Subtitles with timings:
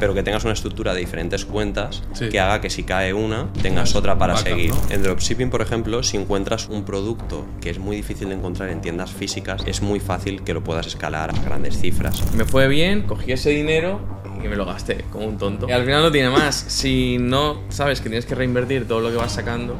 [0.00, 2.28] pero que tengas una estructura de diferentes cuentas Sí.
[2.28, 4.70] que haga que si cae una, tengas otra para backup, seguir.
[4.70, 4.80] ¿no?
[4.90, 8.80] En dropshipping, por ejemplo, si encuentras un producto que es muy difícil de encontrar en
[8.80, 12.32] tiendas físicas, es muy fácil que lo puedas escalar a grandes cifras.
[12.32, 13.98] Me fue bien, cogí ese dinero
[14.40, 15.68] y me lo gasté como un tonto.
[15.68, 16.54] Y al final no tiene más.
[16.54, 19.76] Si no sabes que tienes que reinvertir todo lo que vas sacando,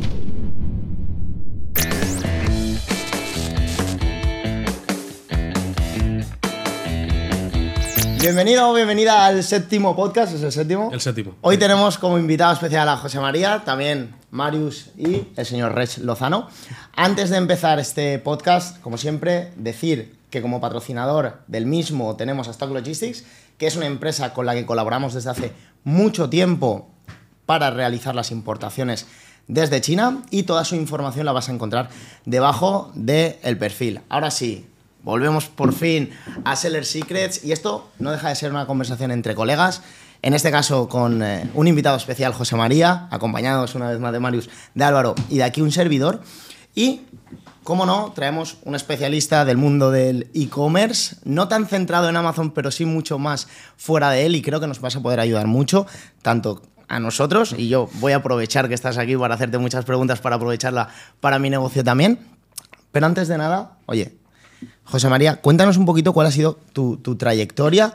[8.20, 10.90] Bienvenido o bienvenida al séptimo podcast, es el séptimo.
[10.92, 11.36] El séptimo.
[11.40, 16.48] Hoy tenemos como invitado especial a José María, también Marius y el señor Rech Lozano.
[16.96, 22.50] Antes de empezar este podcast, como siempre, decir que como patrocinador del mismo tenemos a
[22.50, 23.24] Stock Logistics,
[23.56, 25.52] que es una empresa con la que colaboramos desde hace
[25.84, 26.90] mucho tiempo
[27.46, 29.06] para realizar las importaciones
[29.46, 31.88] desde China y toda su información la vas a encontrar
[32.24, 34.00] debajo del perfil.
[34.08, 34.66] Ahora sí,
[35.08, 36.10] volvemos por fin
[36.44, 39.80] a Seller Secrets y esto no deja de ser una conversación entre colegas.
[40.20, 44.20] En este caso con eh, un invitado especial, José María, acompañados una vez más de
[44.20, 46.20] Marius, de Álvaro y de aquí un servidor.
[46.74, 47.06] Y,
[47.64, 52.70] como no, traemos un especialista del mundo del e-commerce, no tan centrado en Amazon, pero
[52.70, 55.86] sí mucho más fuera de él y creo que nos vas a poder ayudar mucho,
[56.20, 60.20] tanto a nosotros, y yo voy a aprovechar que estás aquí para hacerte muchas preguntas
[60.20, 60.88] para aprovecharla
[61.20, 62.18] para mi negocio también.
[62.92, 64.18] Pero antes de nada, oye,
[64.84, 67.94] José María, cuéntanos un poquito cuál ha sido tu, trayectoria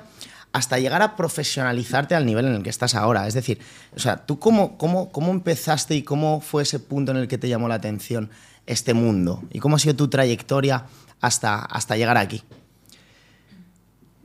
[0.51, 3.27] hasta llegar a profesionalizarte al nivel en el que estás ahora.
[3.27, 3.59] Es decir,
[3.95, 7.39] o sea, ¿tú cómo, cómo, cómo empezaste y cómo fue ese punto en el que
[7.39, 8.29] te llamó la atención
[8.67, 9.43] este mundo?
[9.51, 10.85] ¿Y cómo ha sido tu trayectoria
[11.21, 12.43] hasta, hasta llegar aquí?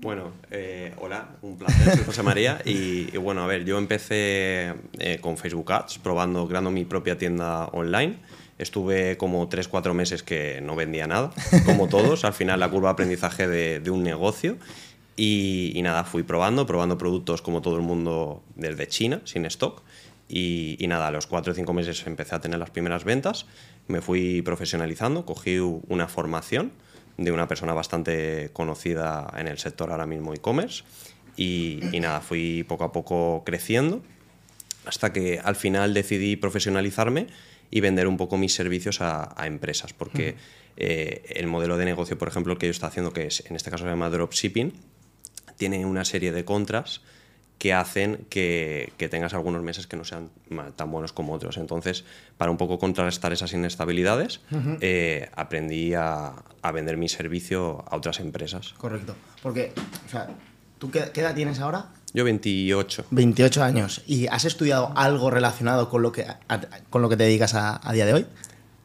[0.01, 2.61] Bueno, eh, hola, un placer, soy José María.
[2.65, 7.19] Y, y bueno, a ver, yo empecé eh, con Facebook Ads, probando, creando mi propia
[7.19, 8.19] tienda online.
[8.59, 11.31] Estuve como 3-4 meses que no vendía nada,
[11.65, 12.25] como todos.
[12.25, 14.57] Al final, la curva de aprendizaje de, de un negocio.
[15.17, 19.83] Y, y nada, fui probando, probando productos como todo el mundo desde China, sin stock.
[20.29, 23.47] Y, y nada, a los 4 o 5 meses empecé a tener las primeras ventas.
[23.87, 26.73] Me fui profesionalizando, cogí una formación
[27.17, 30.85] de una persona bastante conocida en el sector ahora mismo e-commerce
[31.37, 34.03] y, y nada, fui poco a poco creciendo
[34.87, 37.27] hasta que al final decidí profesionalizarme
[37.71, 40.37] y vender un poco mis servicios a, a empresas, porque
[40.77, 43.57] eh, el modelo de negocio, por ejemplo, el que yo estoy haciendo, que es, en
[43.57, 44.73] este caso se llama dropshipping,
[45.57, 47.03] tiene una serie de contras
[47.59, 50.31] que hacen que, que tengas algunos meses que no sean
[50.77, 51.57] tan buenos como otros.
[51.57, 52.05] Entonces,
[52.37, 54.41] para un poco contrarrestar esas inestabilidades,
[54.81, 58.75] eh, aprendí a, a vender mi servicio a otras empresas.
[58.75, 59.17] Correcto.
[59.43, 59.73] Porque,
[60.07, 60.29] o sea,
[60.79, 61.87] ¿tú qué, qué edad tienes ahora?
[62.15, 63.05] Yo 28.
[63.11, 64.03] 28 años.
[64.07, 66.39] ¿Y has estudiado algo relacionado con lo que, a-
[66.91, 68.27] con lo que te dedicas a, a día de hoy?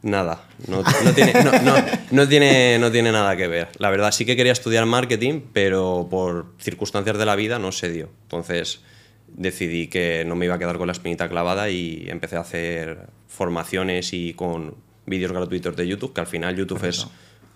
[0.01, 1.75] Nada, no, no tiene, no, no-
[2.11, 3.69] no tiene, no tiene nada que ver.
[3.77, 7.89] La verdad, sí que quería estudiar marketing, pero por circunstancias de la vida no se
[7.89, 8.09] dio.
[8.23, 8.81] Entonces
[9.27, 13.07] decidí que no me iba a quedar con la espinita clavada y empecé a hacer
[13.27, 14.75] formaciones y con
[15.05, 17.07] vídeos gratuitos de YouTube, que al final YouTube es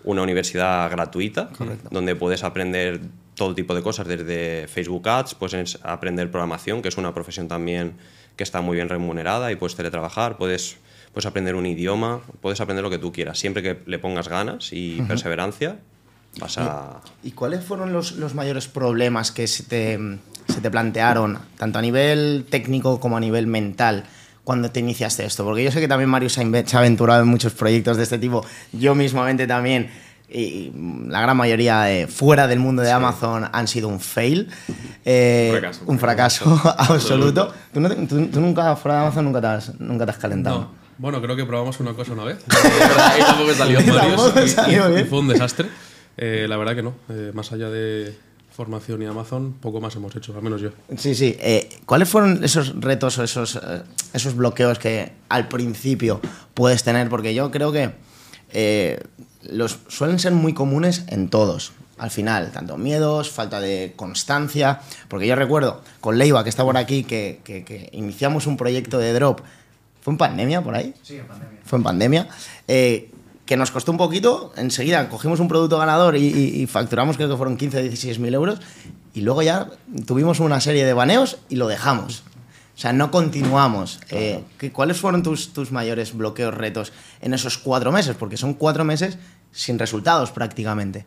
[0.03, 1.49] una universidad gratuita,
[1.91, 3.01] donde puedes aprender
[3.35, 7.93] todo tipo de cosas, desde Facebook Ads, puedes aprender programación, que es una profesión también
[8.35, 10.77] que está muy bien remunerada y puedes teletrabajar, puedes,
[11.13, 14.69] puedes aprender un idioma, puedes aprender lo que tú quieras, siempre que le pongas ganas
[14.71, 15.79] y perseverancia,
[16.39, 17.01] vas a...
[17.23, 19.99] ¿Y cuáles fueron los, los mayores problemas que se te,
[20.47, 24.05] se te plantearon, tanto a nivel técnico como a nivel mental,
[24.47, 25.43] cuando te iniciaste esto?
[25.43, 28.45] Porque yo sé que también Mario se ha aventurado en muchos proyectos de este tipo,
[28.71, 29.89] yo mismamente también,
[30.29, 30.71] y
[31.09, 34.47] la gran mayoría eh, fuera del mundo de Amazon han sido un fail.
[35.03, 35.83] Eh, Un fracaso.
[35.87, 37.53] Un fracaso absoluto.
[37.73, 40.17] ¿Tú, no te- tú- tú nunca, fuera de Amazon, nunca te has, nunca te has
[40.17, 40.59] calentado.
[40.61, 40.71] No.
[40.97, 42.37] Bueno, creo que probamos una cosa una vez.
[42.49, 43.79] ahí tampoco salió.
[43.93, 45.67] Varios, y- y- y fue un desastre.
[46.15, 46.93] Eh, la verdad que no.
[47.09, 48.17] Eh, más allá de
[48.57, 50.71] formación y Amazon, poco más hemos hecho, al menos yo.
[50.97, 51.37] Sí, sí.
[51.39, 56.19] Eh, ¿Cuáles fueron esos retos o esos, eh, esos bloqueos que al principio
[56.55, 57.07] puedes tener?
[57.07, 57.91] Porque yo creo que
[58.51, 58.99] eh,
[59.43, 61.71] los suelen ser muy comunes en todos.
[61.99, 64.81] Al final, tanto miedos, falta de constancia.
[65.07, 68.97] Porque yo recuerdo con Leiva, que está por aquí, que, que- que iniciamos un proyecto
[68.97, 69.41] de drop.
[70.01, 70.95] ¿Fue en pandemia por ahí?
[71.03, 71.59] Sí, en pandemia.
[71.63, 72.27] Fue en pandemia.
[72.67, 73.11] eh,
[73.47, 77.29] que nos costó un poquito, enseguida cogimos un producto ganador y, y- y facturamos, creo
[77.29, 78.59] que fueron 15 o 16 mil euros,
[79.15, 79.69] y luego ya
[80.05, 82.23] tuvimos una serie de baneos y lo dejamos.
[82.75, 83.99] O sea, no continuamos.
[84.11, 88.15] Eh, ¿qué- ¿Cuáles fueron tus, tus mayores bloqueos, retos en esos cuatro meses?
[88.15, 89.17] Porque son cuatro meses
[89.51, 91.05] sin resultados prácticamente.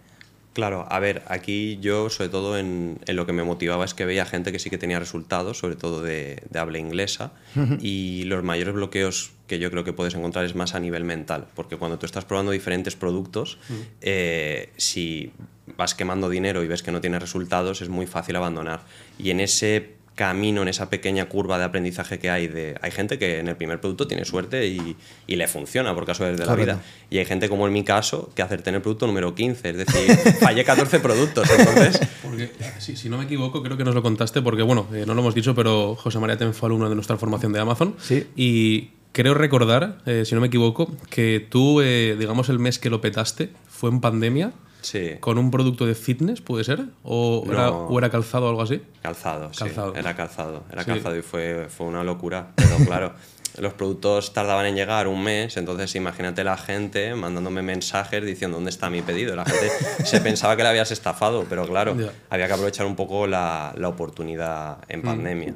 [0.52, 4.04] Claro, a ver, aquí yo sobre todo en, en lo que me motivaba es que
[4.04, 7.32] veía gente que sí que tenía resultados, sobre todo de, de habla inglesa,
[7.80, 11.46] y los mayores bloqueos que yo creo que puedes encontrar es más a nivel mental,
[11.54, 13.58] porque cuando tú estás probando diferentes productos,
[14.00, 15.32] eh, si
[15.76, 18.80] vas quemando dinero y ves que no tienes resultados, es muy fácil abandonar.
[19.18, 22.46] Y en ese camino, en esa pequeña curva de aprendizaje que hay.
[22.46, 24.96] De, hay gente que en el primer producto tiene suerte y,
[25.26, 26.72] y le funciona por caso de la Correcto.
[26.74, 26.82] vida.
[27.08, 29.76] Y hay gente como en mi caso que acerté en el producto número 15, es
[29.76, 31.48] decir, fallé 14 productos.
[31.50, 35.04] Entonces, Porque, si, si no me equivoco, creo que nos lo contaste, porque bueno, eh,
[35.06, 37.94] no lo hemos dicho, pero José María también fue alumno de nuestra formación de Amazon.
[38.00, 38.26] Sí.
[38.36, 42.90] Y creo recordar, eh, si no me equivoco, que tú, eh, digamos, el mes que
[42.90, 46.84] lo petaste fue en pandemia, sí, con un producto de fitness, ¿puede ser?
[47.02, 47.86] ¿O, era, No.
[47.86, 48.80] o era calzado o algo así?
[49.02, 50.90] calzado, sí, era calzado, era Sí.
[50.90, 52.48] calzado y fue, fue una locura.
[52.56, 53.12] Pero claro,
[53.58, 58.70] los productos tardaban en llegar un mes, entonces imagínate la gente mandándome mensajes diciendo dónde
[58.70, 59.34] está mi pedido.
[59.36, 59.68] La gente
[60.04, 61.96] se pensaba que le habías estafado, pero claro,
[62.30, 64.82] había que aprovechar un poco la, la oportunidad Mm.
[64.92, 65.54] en pandemia.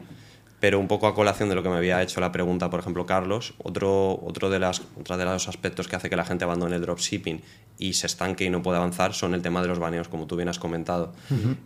[0.65, 3.05] Pero un poco a colación de lo que me había hecho la pregunta, por ejemplo,
[3.05, 6.77] Carlos, otro, otro de, las, otra de los aspectos que hace que la gente abandone
[6.77, 7.43] el dropshipping
[7.79, 10.37] y se estanque y no pueda avanzar son el tema de los baneos, como tú
[10.37, 11.13] bien has comentado.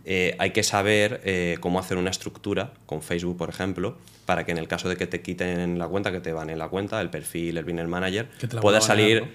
[0.03, 4.51] Eh, hay que saber eh, cómo hacer una estructura con Facebook, por ejemplo, para que
[4.51, 7.09] en el caso de que te quiten la cuenta, que te baneen la cuenta, el
[7.09, 8.27] perfil, el Binner Manager,
[8.59, 9.31] pueda salir...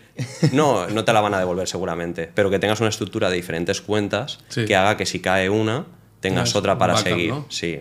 [0.52, 0.87] ¿no?
[0.88, 4.40] no, te la van a devolver seguramente, pero que tengas una estructura de diferentes cuentas
[4.49, 4.67] Sí.
[4.67, 5.87] que haga que si cae una,
[6.20, 7.31] tengas Tengas otra para backup, seguir.
[7.31, 7.46] ¿no?
[7.49, 7.78] Sí.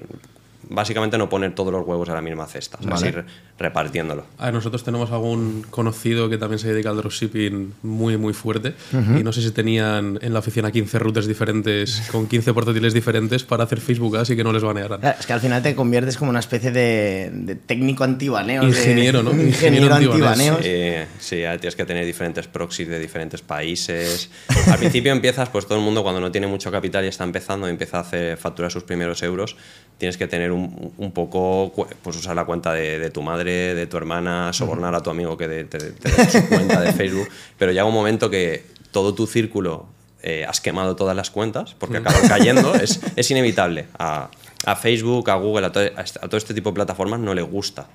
[0.69, 3.07] Básicamente no poner todos los huevos en la misma cesta, o sea, Vale.
[3.07, 3.25] así re-
[3.57, 4.25] repartiéndolo.
[4.37, 8.73] A ver, nosotros tenemos algún conocido que también se dedica al dropshipping muy, muy fuerte.
[8.91, 13.43] Y no sé si tenían en la oficina 15 routers diferentes, con 15 portátiles diferentes
[13.43, 14.99] para hacer Facebook Ads y que no les banearan.
[14.99, 18.63] Claro, Es que al final te conviertes como una especie de, de técnico antibaneos.
[18.65, 19.31] de- Ingeniero, ¿no?
[19.31, 20.57] un Ingeniero ingeniero antibaneos.
[20.57, 21.07] antibaneos.
[21.19, 24.29] Sí, sí, ahora tienes que tener diferentes proxies de diferentes países.
[24.67, 27.67] Al principio empiezas, pues todo el mundo cuando no tiene mucho capital y está empezando
[27.67, 29.55] y empieza a hacer facturar sus primeros euros,
[29.97, 33.87] tienes que tener un, un poco, pues usar la cuenta de, de tu madre, de
[33.87, 37.27] tu hermana, sobornar a tu amigo que de- te, te dé su cuenta de Facebook,
[37.57, 39.85] pero llega un momento que todo tu círculo
[40.21, 43.87] eh, has quemado todas las cuentas porque acaban cayendo, es, es inevitable.
[43.99, 44.29] A,
[44.65, 47.43] a Facebook, a Google, a, to- a a todo este tipo de plataformas no les
[47.45, 47.87] gusta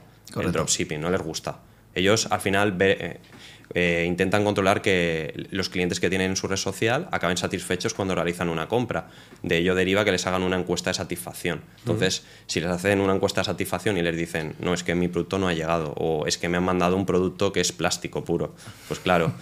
[0.48, 1.56] el dropshipping, no les gusta.
[1.94, 3.20] Ellos al final ve- eh,
[3.74, 8.14] eh, intentan controlar que los clientes que tienen en su red social acaben satisfechos cuando
[8.14, 9.08] realizan una compra.
[9.42, 11.62] De ello deriva que les hagan una encuesta de satisfacción.
[11.80, 15.08] Entonces, si les hacen una encuesta de satisfacción y les dicen, no, es que mi
[15.08, 18.24] producto no ha llegado, o es que me han mandado un producto que es plástico
[18.24, 18.54] puro,
[18.88, 19.32] pues claro.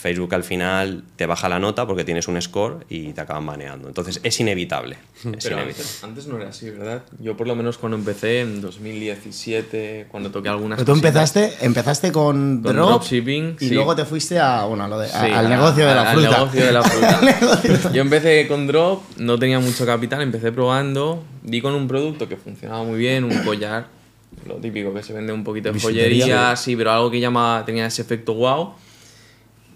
[0.00, 3.88] Facebook al final te baja la nota porque tienes un score y te acaban baneando.
[3.88, 4.96] Entonces es inevitable.
[5.16, 5.62] Es Pero inevitable.
[5.70, 7.02] antes, antes no era así, ¿verdad?
[7.18, 11.64] Yo por lo menos cuando empecé en 2017, cuando toqué algunas Pero tú cositas- empezaste,
[11.66, 13.74] empezaste con, Con drop dropshipping, y sí.
[13.74, 16.16] luego te fuiste a, bueno, a lo de- a- Sí, al negocio de la al
[16.16, 16.30] fruta.
[16.38, 17.18] negocio de la fruta.
[17.88, 17.92] Al.
[17.94, 22.36] Yo empecé con Drop, no tenía mucho capital, empecé probando, di con un producto que
[22.36, 23.86] funcionaba muy bien, un collar,
[24.46, 27.86] lo típico que se vende un poquito de joyería, sí, pero algo que llama, tenía
[27.86, 28.74] ese efecto wow.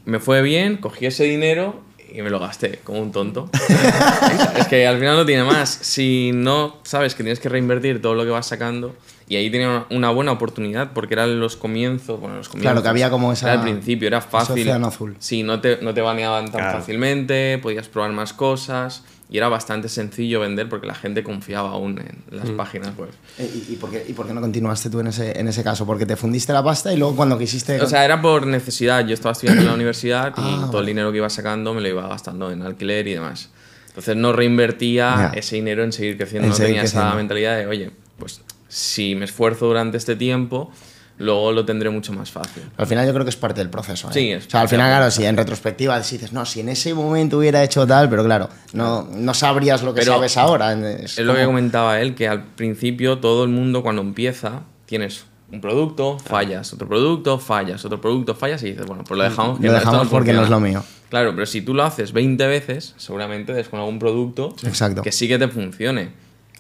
[0.05, 1.81] Me fue bien, cogí ese dinero
[2.13, 3.49] y me lo gasté como un tonto.
[4.57, 5.71] es que al final no tiene más.
[5.71, 8.95] Si no sabes que tienes que reinvertir todo lo que vas sacando,
[9.29, 12.71] y ahí tenía una- buena oportunidad porque eran los comienzos, bueno, los comienzos.
[12.73, 14.63] Claro, que había como esa- Era al principio, era ese fácil.
[14.63, 15.17] océano azul.
[15.21, 16.79] Sí, no te, no te baneaban tan Claro.
[16.81, 21.99] fácilmente, podías probar más cosas y era bastante sencillo vender porque la gente confiaba aún
[21.99, 22.57] en las Mm.
[22.57, 23.09] páginas web.
[23.39, 25.65] Eh, ¿Y, y por qué, ¿Y por qué no continuaste tú en ese, en ese
[25.65, 25.87] caso?
[25.87, 27.81] Porque te fundiste la pasta y luego cuando quisiste...
[27.81, 29.07] O sea, era por necesidad.
[29.07, 31.81] Yo estaba estudiando en la universidad y Ah, todo el dinero que iba sacando me
[31.81, 33.49] lo iba gastando en alquiler y demás.
[33.89, 35.39] Entonces no reinvertía Ya.
[35.39, 36.45] ese dinero en seguir creciendo.
[36.47, 37.17] En no seguir tenía esa creciendo.
[37.17, 40.71] mentalidad de, oye, pues si me esfuerzo durante este tiempo,
[41.19, 42.63] luego lo tendré mucho más fácil.
[42.77, 44.09] Al final yo creo que es parte del proceso.
[44.09, 44.13] ¿eh?
[44.13, 46.95] Sí, es O sea, al final, claro, si en retrospectiva dices, no, si en ese
[46.95, 50.73] momento hubiera hecho tal, pero claro, no, no sabrías lo que Pero sabes ahora.
[50.73, 55.25] Es, Es lo que comentaba él, que al principio todo el mundo cuando empieza tienes
[55.51, 59.61] un producto, fallas, otro producto, fallas, otro producto, fallas y dices, bueno, pues lo dejamos.
[59.61, 60.83] que Lo dejamos porque no es lo mío.
[61.11, 65.03] Claro, pero si tú lo haces 20 veces, seguramente des con algún producto Exacto.
[65.03, 66.11] que sí que te funcione.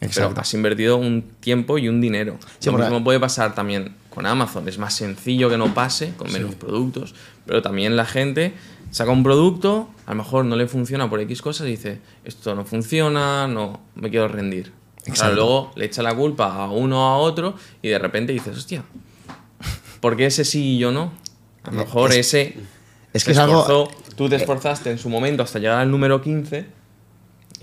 [0.02, 0.30] Exacto.
[0.30, 2.38] Pero has invertido un tiempo y un dinero.
[2.58, 4.68] Sí, lo mismo puede pasar también con Amazon.
[4.68, 7.14] Es más sencillo que no pase, con menos productos.
[7.46, 8.52] Pero también la gente
[8.90, 12.54] saca un producto, a lo mejor no le funciona por X cosas y dice, esto
[12.54, 14.72] no funciona, no, me quiero rendir.
[15.04, 15.34] Exacto.
[15.34, 18.84] luego le echa la culpa a uno o a otro y de repente dices, hostia,
[20.00, 21.12] ¿por qué ese sí y yo no?
[21.64, 22.56] A lo mejor ese
[23.12, 26.20] es que es algo- esforzó, tú te esforzaste en su momento hasta llegar al número
[26.22, 26.66] 15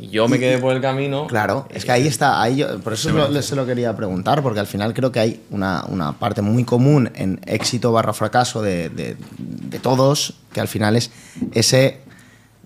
[0.02, 1.28] y yo me quedé por el camino.
[1.28, 4.60] Claro, es que ahí está, ahí yo- por eso lo- se lo quería preguntar, porque
[4.60, 8.90] al final creo que hay una, una parte muy común en éxito barra fracaso de,
[8.90, 11.12] de- de todos, que al final es
[11.54, 12.02] ese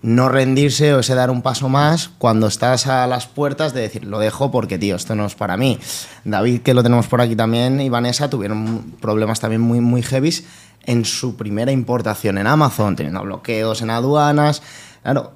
[0.02, 4.04] no rendirse o ese dar un paso más cuando estás a las puertas de decir,
[4.04, 5.78] lo dejo porque, tío, esto no es para mí.
[6.24, 10.44] David, que lo tenemos por aquí también, y Vanessa tuvieron problemas también muy, muy heavies
[10.84, 14.60] en su primera importación en Amazon, teniendo bloqueos en aduanas.
[15.04, 15.32] Claro,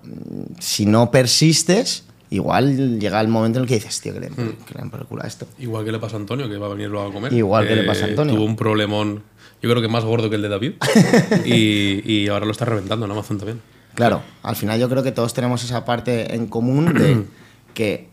[0.58, 4.42] si no persistes, igual llega el momento en el que dices, tío, que le, que
[4.42, 5.46] le por el culo a esto.
[5.58, 7.32] Igual que le pasa a Antonio, que va a venir luego a comer.
[7.34, 8.34] Igual que le pasa a Antonio.
[8.34, 9.22] Tuvo un problemón,
[9.62, 10.72] yo creo que más gordo que el de David.
[11.44, 13.60] y, y ahora lo está reventando en Amazon también.
[13.94, 17.26] Claro, al final yo creo que todos tenemos esa parte en común de
[17.74, 18.08] que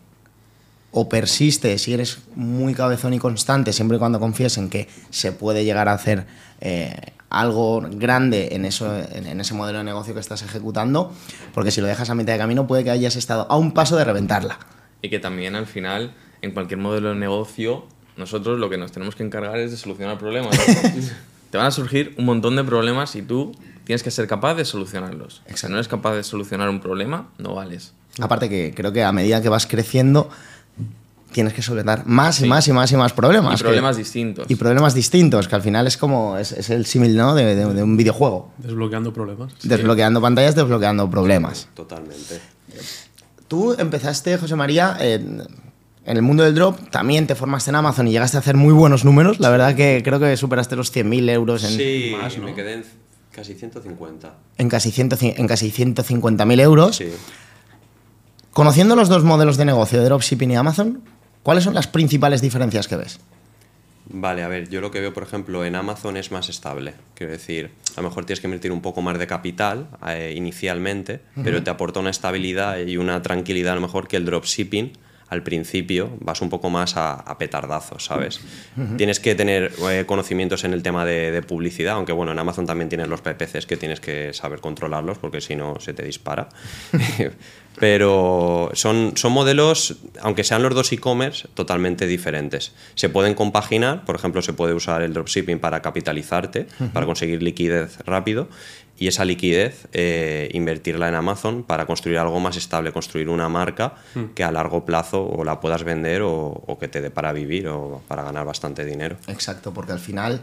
[0.92, 5.32] o persistes si eres muy cabezón y constante, siempre y cuando confíes en que se
[5.32, 6.26] puede llegar a hacer
[6.60, 6.96] eh,
[7.30, 11.12] algo grande en, eso, en, ese modelo de negocio que estás ejecutando,
[11.54, 13.98] porque si lo dejas a mitad de camino puede que hayas estado a un paso
[13.98, 14.60] de reventarla.
[15.02, 17.86] Y que también al final, en cualquier modelo de negocio,
[18.18, 20.58] nosotros lo que nos tenemos que encargar es de solucionar problemas.
[21.52, 23.56] Te van a surgir un montón de problemas y tú
[23.86, 25.42] tienes que ser capaz de solucionarlos.
[25.54, 27.94] Si no eres capaz de solucionar un problema, no vales.
[28.20, 30.30] Aparte que creo que a medida que vas creciendo
[31.36, 33.60] tienes que solventar más y más y más y más problemas.
[33.60, 34.46] Y problemas que- distintos.
[34.50, 37.36] Y problemas distintos, que al final es como, es, es el símil, ¿no?
[37.36, 38.52] De, de- de un videojuego.
[38.58, 39.54] Desbloqueando problemas.
[39.64, 41.68] Desbloqueando pantallas, desbloqueando problemas.
[41.76, 42.40] Totalmente.
[43.48, 45.44] Tú empezaste, José María, en,
[46.06, 48.74] en el mundo del drop, también te formaste en Amazon y llegaste a hacer muy
[48.74, 49.40] buenos números.
[49.40, 52.46] La verdad que creo que superaste los 100.000 euros en, Sí, Más, ¿no?
[52.46, 52.86] me quedé en
[53.32, 54.34] casi 150.
[54.58, 56.96] en casi, 100 en casi 150.000 euros.
[56.96, 57.10] Sí.
[58.52, 61.02] Conociendo los dos modelos de negocio de dropshipping y Amazon,
[61.46, 63.20] ¿cuáles son las principales diferencias que ves?
[64.08, 66.96] Vale, a ver, yo lo que veo, por ejemplo, en Amazon es más estable.
[67.14, 71.22] Quiero decir, a lo mejor tienes que invertir un poco más de capital eh, inicialmente,
[71.44, 74.94] pero te aporta una estabilidad y una tranquilidad a lo mejor que el dropshipping.
[75.28, 78.42] Al principio vas un poco más a, a petardazos, ¿sabes?
[78.98, 82.66] Tienes que tener eh, conocimientos en el tema de, de publicidad, aunque bueno, en Amazon
[82.66, 86.50] también tienes los PPCs que tienes que saber controlarlos porque si no se te dispara.
[87.78, 92.72] Pero son, son modelos, aunque sean los dos e-commerce, totalmente diferentes.
[92.96, 97.98] Se pueden compaginar, por ejemplo, se puede usar el dropshipping para capitalizarte, para conseguir liquidez
[98.06, 98.48] rápido,
[98.98, 103.96] y esa liquidez eh, invertirla en Amazon para construir algo más estable, construir una marca
[104.34, 107.68] que a largo plazo o la puedas vender o, o que te dé para vivir
[107.68, 109.18] o para ganar bastante dinero.
[109.28, 110.42] Exacto, porque al final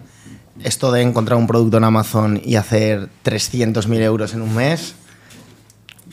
[0.62, 4.97] esto de encontrar un producto en Amazon y hacer 300.000 euros en un mes...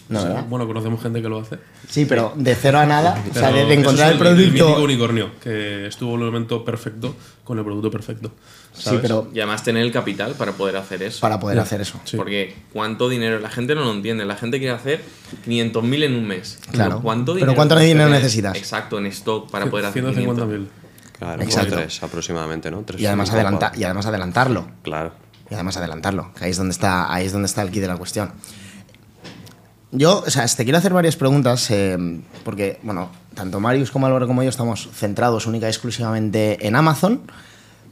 [0.07, 1.59] No, bueno, conocemos gente que lo hace.
[1.87, 4.83] Sí, pero de cero a nada, o sea, de, encontrar el mítico producto...
[4.83, 8.31] unicornio, que estuvo en el momento perfecto con el producto perfecto.
[8.79, 11.19] Sí, pero Y además tener el capital para poder hacer eso.
[11.21, 11.99] para poder hacer eso.
[12.05, 12.17] Sí.
[12.17, 15.03] Porque cuánto dinero, la gente no lo entiende, la gente quiere hacer
[15.45, 16.59] 500.000 en un mes.
[16.71, 16.89] Claro.
[16.89, 18.55] Pero ¿Cuánto Pero dinero, necesitas?
[18.57, 20.37] Exacto, en stock para poder hacer 500.
[20.47, 20.67] 150.000.
[21.17, 21.69] Claro, Exacto.
[21.71, 22.81] como tres aproximadamente, ¿no?
[22.83, 24.67] Tres Y además, adelanta, y además adelantarlo.
[24.83, 25.11] Claro.
[25.51, 27.87] Y además adelantarlo, que ahí es donde está, ahí es donde está el kit de
[27.87, 28.31] la cuestión.
[29.91, 31.97] Yo, o sea, te quiero hacer varias preguntas, eh,
[32.45, 37.21] porque, bueno, tanto Marius como Álvaro como yo estamos centrados única y exclusivamente en Amazon,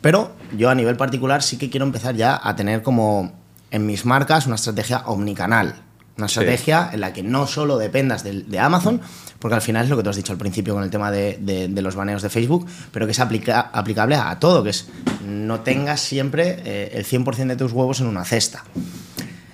[0.01, 3.31] pero yo a nivel particular sí que quiero empezar ya a tener como
[3.71, 5.75] en mis marcas una estrategia omnicanal.
[6.17, 6.39] Una Sí.
[6.39, 9.01] estrategia en la que no solo dependas de, de Amazon,
[9.37, 11.37] porque al final es lo que tú has dicho al principio con el tema de,
[11.39, 14.87] de- de los baneos de Facebook, pero que es aplica- aplicable a todo, que es
[15.27, 18.63] no tengas siempre eh, el 100% de tus huevos en una cesta.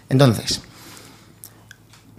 [0.09, 0.61] Entonces,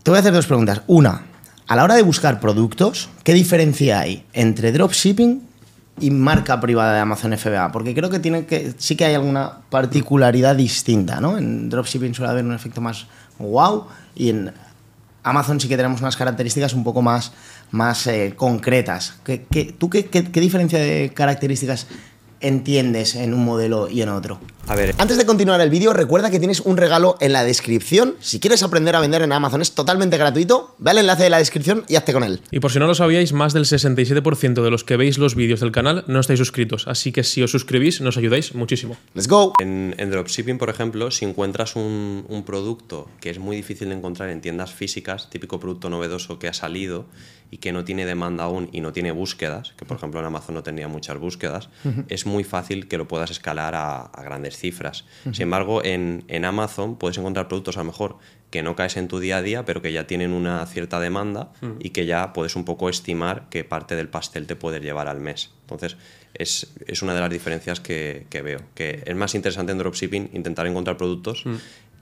[0.03, 0.83] te voy a hacer dos preguntas.
[0.89, 1.23] Una,
[1.67, 5.43] a la hora de buscar productos, ¿qué diferencia hay entre dropshipping
[6.01, 7.71] y marca privada de Amazon FBA?
[7.73, 11.39] Porque creo que, tiene que sí que hay alguna particularidad distinta, ¿no?
[11.39, 13.07] En dropshipping suele haber un efecto más
[13.39, 14.53] wow y en
[15.23, 17.33] Amazon sí que tenemos unas características un poco más,
[17.71, 19.15] más eh, concretas.
[19.25, 21.87] ¿Qué, qué- tú qué, qué- qué diferencia de características
[22.47, 24.41] entiendes en un modelo y en otro?
[24.67, 28.15] A ver, Antes de continuar el vídeo, recuerda que tienes un regalo en la descripción.
[28.21, 30.75] Si quieres aprender a vender en Amazon es totalmente gratuito.
[30.79, 32.41] Ve al enlace de la descripción y hazte con él.
[32.51, 35.61] Y por si no lo sabíais, más del 67% de los que veis los vídeos
[35.61, 38.97] del canal no estáis suscritos, así que si os suscribís nos ayudáis muchísimo.
[39.15, 39.53] Let's go.
[39.61, 43.97] En, en dropshipping, por ejemplo, si encuentras un, un producto que es muy difícil de
[43.97, 47.07] encontrar en tiendas físicas, típico producto novedoso que ha salido
[47.55, 50.57] y que no tiene demanda aún y no tiene búsquedas, que por ejemplo en Amazon
[50.57, 51.69] no tenía muchas búsquedas,
[52.09, 55.05] es muy fácil que lo puedas escalar a, a grandes cifras.
[55.23, 58.19] Sin embargo, en, en Amazon puedes encontrar productos a lo mejor
[58.51, 61.53] que no caes en tu día a día, pero que ya tienen una cierta demanda
[61.79, 65.21] y que ya puedes un poco estimar qué parte del pastel te puedes llevar al
[65.21, 65.51] mes.
[65.63, 65.97] Entonces,
[66.35, 68.61] es, es una de las diferencias que, que veo.
[68.75, 71.45] Que es más interesante en dropshipping intentar encontrar productos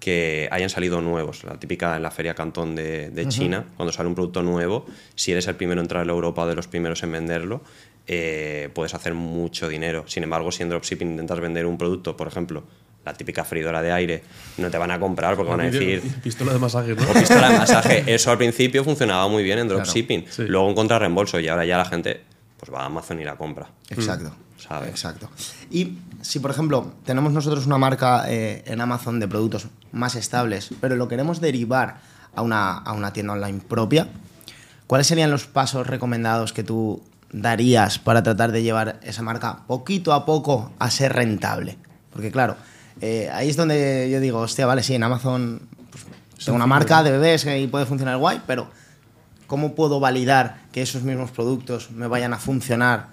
[0.02, 1.44] que hayan salido nuevos.
[1.44, 5.30] La típica en la feria Cantón de, de China, cuando sale un producto nuevo, si
[5.30, 7.62] eres el primero en entrar a la Europa o de los primeros en venderlo,
[8.08, 10.02] eh, puedes hacer mucho dinero.
[10.08, 12.64] Sin embargo, si en dropshipping intentas vender un producto, por ejemplo,
[13.04, 14.24] la típica freidora de aire,
[14.58, 17.08] no te van a comprar porque van a decir, Pistola de masaje, ¿no?
[17.08, 18.04] o pistola de masaje.
[18.12, 20.24] Eso al principio funcionaba muy bien en dropshipping.
[20.28, 20.42] sí.
[20.48, 22.22] Luego encontra reembolso y ahora ya la gente
[22.58, 23.70] pues va a Amazon y la compra.
[23.88, 24.34] Exacto.
[24.66, 24.90] ¿Sabes?
[24.90, 25.28] Exacto.
[25.70, 30.70] Y si, por ejemplo, tenemos nosotros una marca eh, en Amazon de productos más estables,
[30.80, 32.00] pero lo queremos derivar
[32.34, 34.08] a una, a una tienda online propia,
[34.86, 37.02] ¿cuáles serían los pasos recomendados que tú
[37.32, 41.76] darías para tratar de llevar esa marca poquito a poco a ser rentable?
[42.12, 42.56] Porque claro,
[43.00, 46.04] eh, ahí es donde yo digo, hostia, vale, sí, en Amazon pues,
[46.44, 48.68] tengo una marca de bebés y puede funcionar guay, pero
[49.46, 53.11] ¿cómo puedo validar que esos mismos productos me vayan a funcionar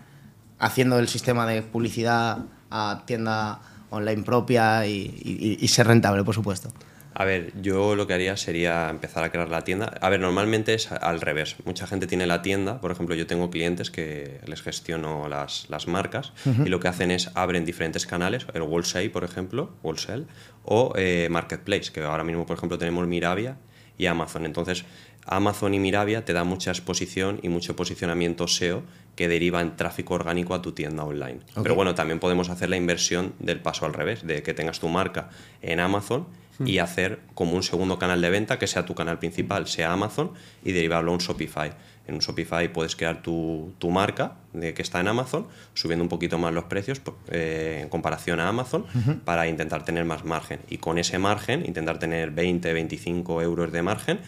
[0.59, 2.39] haciendo el sistema de publicidad
[2.69, 4.91] a tienda online propia y,
[5.23, 6.71] y- y ser rentable, por supuesto?
[7.15, 9.91] A ver, yo lo que haría sería empezar a crear la tienda.
[9.99, 11.55] A ver, normalmente es al revés.
[11.65, 15.87] Mucha gente tiene la tienda, por ejemplo, yo tengo clientes que les gestiono las, las
[15.87, 20.27] marcas y lo que hacen es abren diferentes canales, el Wholesale, por ejemplo, Wholesale,
[20.63, 23.57] o eh, Marketplace, que ahora mismo, por ejemplo, tenemos Miravia
[23.97, 24.45] y Amazon.
[24.45, 24.85] Entonces,
[25.25, 28.83] Amazon y Miravia te dan mucha exposición y mucho posicionamiento SEO
[29.19, 31.41] que deriva en tráfico orgánico a tu tienda online.
[31.61, 34.87] Pero bueno, también podemos hacer la inversión del paso al revés, de que tengas tu
[34.87, 35.27] marca
[35.61, 36.25] en Amazon
[36.63, 40.31] y hacer como un segundo canal de venta que sea tu canal principal, sea Amazon,
[40.63, 41.73] y derivarlo a un Shopify.
[42.07, 46.09] En un Shopify puedes crear tu, tu marca de que está en Amazon, subiendo un
[46.09, 48.85] poquito más los precios eh, en comparación a Amazon
[49.25, 50.61] para intentar tener más margen.
[50.69, 54.21] Y con ese margen, intentar tener 20, 25 euros de margen,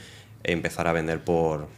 [0.43, 1.69] empezar a vender por,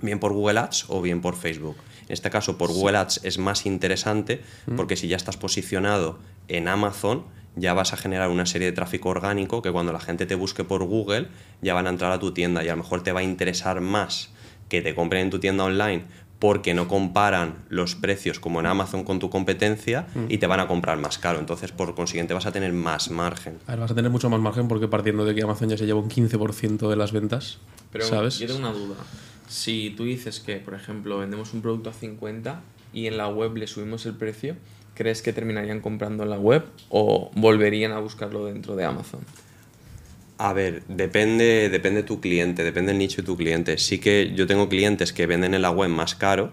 [0.00, 1.76] bien por Google Ads o bien por Facebook.
[2.08, 4.42] En este caso, por Google Ads es más interesante
[4.76, 7.24] porque si ya estás posicionado en Amazon,
[7.56, 10.64] ya vas a generar una serie de tráfico orgánico que cuando la gente te busque
[10.64, 11.28] por Google,
[11.60, 13.80] ya van a entrar a tu tienda y a lo mejor te va a interesar
[13.80, 14.30] más
[14.68, 16.04] que te compren en tu tienda online
[16.38, 20.68] porque no comparan los precios como en Amazon con tu competencia y te van a
[20.68, 21.40] comprar más caro.
[21.40, 23.58] Entonces, por consiguiente, vas a tener más margen.
[23.66, 25.84] A ver, vas a tener mucho más margen porque partiendo de que Amazon ya se
[25.84, 27.58] lleva un 15% de las ventas,
[27.90, 28.38] Pero ¿sabes?
[28.38, 28.94] yo tengo una duda.
[29.48, 32.62] Si tú dices que, por ejemplo, vendemos un producto a 50
[32.92, 34.56] y en la web le subimos el precio,
[34.94, 39.20] ¿crees que terminarían comprando en la web o volverían a buscarlo dentro de Amazon?
[40.36, 43.76] A ver, depende, depende tu cliente, depende el nicho de tu cliente.
[43.78, 46.52] Sí que yo tengo clientes que venden en la web más caro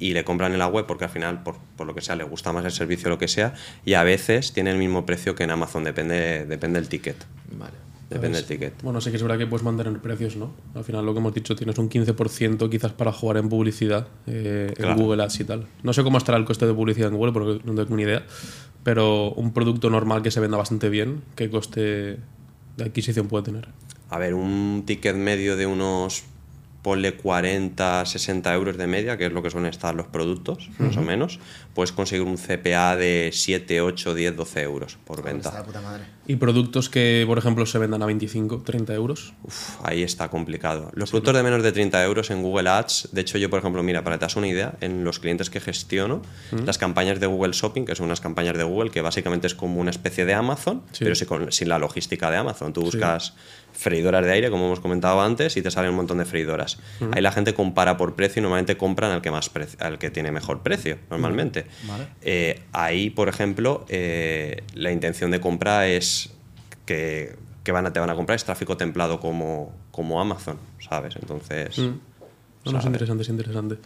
[0.00, 2.24] y le compran en la web porque al final, por, por lo que sea, le
[2.24, 3.54] gusta más el servicio o lo que sea,
[3.84, 7.16] y a veces tiene el mismo precio que en Amazon, depende, depende del ticket.
[7.52, 7.89] Vale.
[8.10, 8.82] Depende del ticket.
[8.82, 10.50] Bueno, sí que es verdad que puedes mantener precios, ¿no?
[10.74, 14.72] Al final lo que hemos dicho, tienes un 15% quizás para jugar en publicidad, eh,
[14.76, 14.92] Claro.
[14.94, 15.66] en Google Ads y tal.
[15.82, 18.24] No sé cómo estará el coste de publicidad en Google porque no tengo ni idea,
[18.82, 21.80] pero un producto normal que se venda bastante bien, ¿qué coste
[22.76, 23.68] de adquisición puede tener?
[24.08, 26.24] A ver, un ticket medio de unos,
[26.82, 30.96] ponle 40, 60 euros de media, que es lo que suelen estar los productos, más
[30.96, 31.38] o menos,
[31.74, 35.50] puedes conseguir un CPA de 7, 8, 10, 12 euros por venta.
[35.50, 36.04] Está de puta madre.
[36.26, 39.32] Y productos que, por ejemplo, se vendan a 25, 30 euros.
[39.42, 40.90] Uf, ahí está complicado.
[40.94, 43.82] Los productos de menos de 30 euros en Google Ads, de hecho yo, por ejemplo,
[43.82, 46.22] mira, para que te das una idea, en los clientes que gestiono,
[46.64, 49.80] las campañas de Google Shopping, que son unas campañas de Google que básicamente es como
[49.80, 51.04] una especie de Amazon, Sí.
[51.04, 52.72] pero sin la logística de Amazon.
[52.72, 53.34] Tú buscas
[53.80, 56.78] freidoras de aire, como hemos comentado antes, y te salen un montón de freidoras.
[57.12, 60.30] Ahí la gente compara por precio y normalmente compran al que, más al que tiene
[60.30, 61.64] mejor precio, normalmente.
[62.20, 66.30] Eh, ahí, por ejemplo, eh, la intención de compra es
[66.84, 71.16] que, que van a, te van a comprar es tráfico templado como, como Amazon, ¿sabes?
[71.16, 73.78] Entonces, No, no, es interesante, es interesante.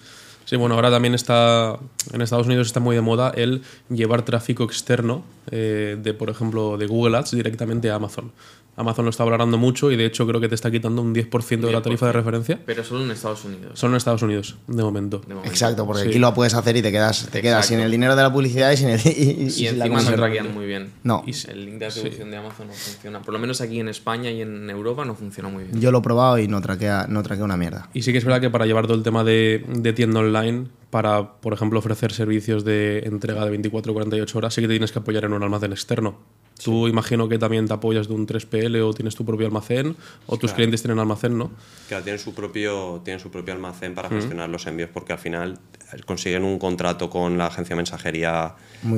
[0.45, 1.79] Sí, bueno, ahora también está,
[2.13, 6.77] en Estados Unidos está muy de moda el llevar tráfico externo eh, de, por ejemplo,
[6.77, 8.33] de Google Ads directamente a Amazon.
[8.77, 11.61] Amazon lo está valorando mucho y de hecho creo que te está quitando un 10%
[11.61, 12.61] de la tarifa de referencia.
[12.67, 13.79] Pero solo en Estados Unidos.
[13.79, 15.19] Solo en Estados Unidos, de momento.
[15.21, 15.49] de momento.
[15.51, 16.09] Exacto, porque Sí.
[16.09, 18.73] aquí lo puedes hacer y te quedas, te quedas sin el dinero de la publicidad
[18.73, 19.01] y sin el.
[19.05, 20.91] Y, y- Y encima no traquean muy bien.
[21.03, 23.23] No, Y El link de atribución de Amazon no funciona.
[23.23, 25.81] Por lo menos aquí en España y en Europa no funciona muy bien.
[25.81, 27.89] yo lo he probado y no traquea, no traquea una mierda.
[27.95, 30.67] Y sí que es verdad que para llevar todo el tema de, de tienda online,
[30.91, 34.75] para, por ejemplo, ofrecer servicios de entrega de 24 o 48 horas, sí que te
[34.75, 36.19] tienes que apoyar en un almacén externo.
[36.65, 39.95] Tú imagino que también te apoyas de un 3PL o tienes tu propio almacén,
[40.27, 40.55] o tus Claro.
[40.57, 41.51] clientes tienen almacén, ¿no?
[41.89, 45.59] claro, tienen su propio, tienen su propio almacén para gestionar los envíos porque al final
[46.07, 48.55] consiguen un contrato con la agencia de mensajería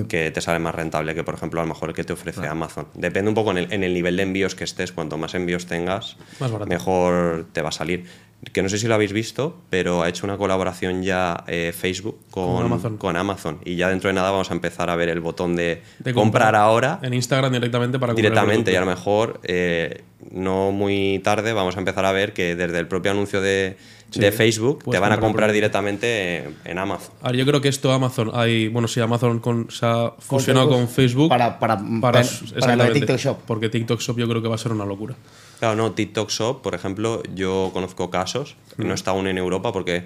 [0.08, 2.46] que te sale más rentable que, por ejemplo, a lo mejor el que te ofrece
[2.46, 2.86] Amazon.
[2.94, 5.66] Depende un poco en el, en el nivel de envíos que estés, cuanto más envíos
[5.66, 8.04] tengas, Más mejor te va a salir.
[8.52, 12.18] Que no sé si lo habéis visto, pero ha hecho una colaboración ya eh, Facebook
[12.30, 12.96] con, Con Amazon.
[12.96, 13.58] con Amazon.
[13.64, 16.54] Y ya dentro de nada vamos a empezar a ver el botón de, De comprar
[16.54, 21.52] ahora En Instagram directamente para comprar directamente y a lo mejor eh, no muy tarde
[21.54, 23.76] vamos a empezar a ver que desde el propio anuncio de,
[24.10, 27.12] Sí, de Facebook te van a comprar directamente en, en Amazon.
[27.22, 30.68] A ver, yo creo que esto Amazon, hay, bueno, sí, Amazon con- se ha fusionado
[30.68, 32.22] Facebook con Facebook para- para- para-
[32.60, 33.38] para lo de TikTok Shop.
[33.46, 35.16] Porque TikTok Shop yo creo que va a ser una locura.
[35.58, 40.04] Claro, no, TikTok Shop, por ejemplo, yo conozco casos, no está aún en Europa porque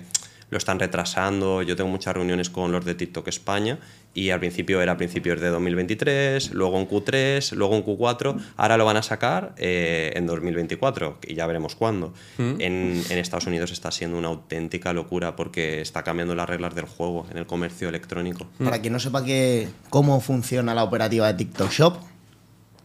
[0.51, 1.63] lo están retrasando.
[1.63, 3.79] Yo tengo muchas reuniones con los de TikTok España
[4.13, 8.77] y al principio era a principios de 2023, luego en Q3, luego en Q4, ahora
[8.77, 12.13] lo van a sacar eh, en 2024 y ya veremos cuándo.
[12.39, 12.61] Mm.
[12.61, 16.87] En, en Estados Unidos está siendo una auténtica locura porque está cambiando las reglas del
[16.87, 18.49] juego en el comercio electrónico.
[18.63, 21.97] Para quien no sepa que, cómo funciona la operativa de TikTok Shop,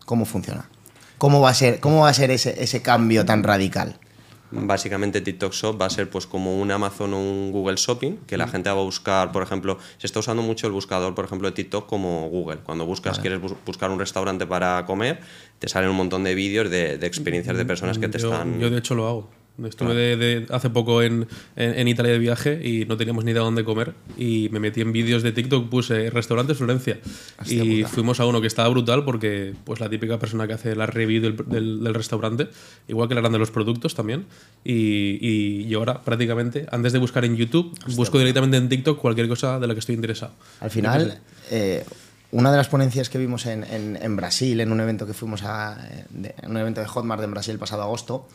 [0.06, 0.70] ¿cómo funciona?
[1.18, 3.98] ¿Cómo va a ser, cómo va a ser ese, ese cambio tan radical?
[4.52, 8.38] Básicamente TikTok Shop va a ser pues como un Amazon o un Google Shopping, que
[8.38, 11.50] la gente va a buscar, por ejemplo, se está usando mucho el buscador, por ejemplo,
[11.50, 12.60] de TikTok como Google.
[12.64, 15.20] Cuando buscas, quieres bus- buscar un restaurante para comer,
[15.60, 18.60] te salen un montón de vídeos de, de experiencias de personas que te yo, están...
[18.60, 19.30] yo de hecho lo hago.
[19.64, 23.32] Estuve de, de- hace poco en, en, en Italia de viaje y no teníamos ni
[23.32, 27.00] idea dónde comer y me metí en vídeos de TikTok, puse restaurante Florencia.
[27.56, 30.86] Y fuimos a uno que estaba brutal porque pues la típica persona que hace la
[30.88, 32.50] review del, del- del restaurante,
[32.90, 34.26] igual que la harán de los productos también.
[34.66, 39.28] Y, y yo ahora prácticamente antes de buscar en YouTube busco directamente en TikTok cualquier
[39.30, 40.34] cosa de la que estoy interesado.
[40.60, 41.20] Al final,
[41.52, 41.86] eh,
[42.32, 45.44] una de las ponencias que vimos en, en- en Brasil, en un evento que fuimos
[45.44, 45.78] a.
[45.90, 48.28] eh, de- en un evento de Hotmart en Brasil el pasado agosto,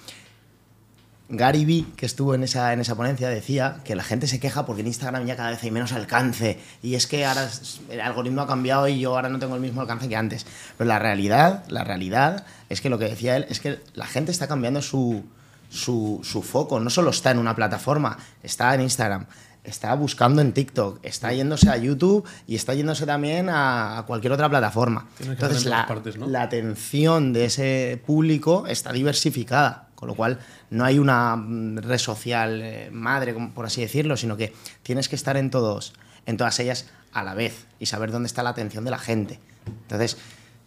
[1.31, 4.67] Gary Vee, que estuvo en esa, en esa ponencia, decía que la gente se queja
[4.67, 6.59] porque en Instagram ya cada vez hay menos alcance.
[6.83, 7.49] Y es que ahora
[7.89, 10.45] el algoritmo ha cambiado y yo ahora no tengo el mismo alcance que antes.
[10.77, 14.33] Pero la realidad, la realidad es que lo que decía él es que la gente
[14.33, 15.25] está cambiando su,
[15.71, 16.81] su, su foco.
[16.81, 19.27] No solo está en una plataforma, está en Instagram,
[19.65, 24.49] está buscando en TikTok, está yéndose a YouTube y está yéndose también a, cualquier otra
[24.49, 25.07] plataforma.
[25.21, 26.27] Entonces la, todas partes, ¿no?
[26.27, 31.99] la atención de ese público está diversificada, con lo cual no hay una mm, red
[31.99, 35.93] social eh, madre, por así decirlo, sino que tienes que estar en todos,
[36.25, 39.39] en todas ellas a la vez y saber dónde está la atención de la gente.
[39.67, 40.17] Entonces,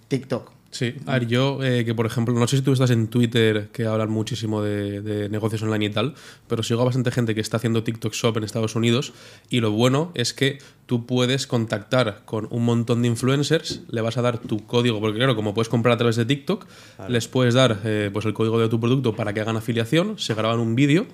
[0.08, 0.52] TikTok.
[0.74, 3.70] Sí, a ver, yo eh, que por ejemplo, no sé si tú estás en Twitter,
[3.72, 6.16] que hablan muchísimo de, de negocios online y tal,
[6.48, 9.14] pero sigo a bastante gente que está haciendo TikTok Shop en Estados Unidos
[9.52, 10.58] y lo bueno es que
[10.88, 15.18] tú puedes contactar con un montón de influencers, le vas a dar tu código, porque
[15.18, 16.66] claro, como puedes comprar a través de TikTok,
[17.08, 20.34] les puedes dar eh, pues el código de tu producto para que hagan afiliación, se
[20.34, 21.06] graban un vídeo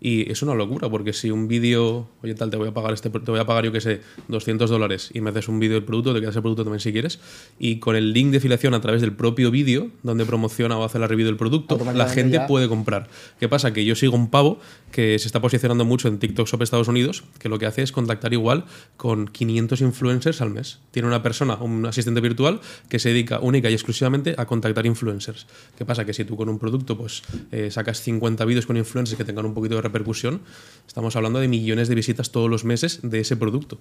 [0.00, 3.10] y es una locura, porque si un vídeo, oye tal, te voy a pagar este,
[3.10, 5.84] te voy a pagar yo que sé, 200 dólares y me haces un vídeo del
[5.84, 7.18] producto, te quedas el producto también si quieres,
[7.58, 10.98] y con el link de afiliación a través del propio vídeo, donde promociona o hace
[10.98, 13.08] la review del producto, la gente ya- puede comprar.
[13.40, 13.72] ¿Qué pasa?
[13.72, 14.58] Que yo sigo un pavo
[14.92, 17.92] que se está posicionando mucho en TikTok Shop Estados Unidos, que lo que hace es
[17.92, 18.64] contactar igual
[18.96, 20.78] con 500 influencers al mes.
[20.90, 25.46] Tiene una persona, un asistente virtual, que se dedica única y exclusivamente a contactar influencers.
[25.76, 26.04] ¿Qué pasa?
[26.04, 29.44] Que si tú con un producto pues eh, sacas 50 vídeos con influencers que tengan
[29.44, 30.40] un poquito de repercusión,
[30.86, 33.78] estamos hablando de millones de visitas todos los meses de ese producto.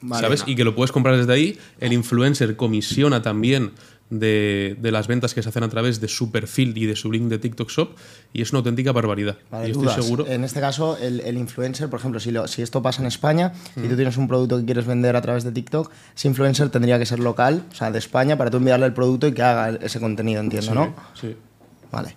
[0.00, 0.20] Vale.
[0.22, 0.44] ¿Sabes?
[0.46, 1.58] Y que lo puedes comprar desde ahí.
[1.80, 3.70] El influencer comisiona también
[4.10, 7.10] de, de las ventas que se hacen a través de su perfil y de su
[7.10, 7.90] link de TikTok Shop.
[8.34, 9.38] Y es una auténtica barbaridad.
[9.50, 10.04] Vale, y estoy dudas.
[10.04, 10.26] seguro.
[10.26, 13.54] En este caso, el, el influencer, por ejemplo, si, lo- si esto pasa en España
[13.82, 16.98] y tú tienes un producto que quieres vender a través de TikTok, ese influencer tendría
[16.98, 19.70] que ser local, o sea, de España, para tú enviarle el producto y que haga
[19.80, 20.94] ese contenido, entiendo, ¿no?
[21.18, 21.34] Sí.
[21.90, 22.14] Vale.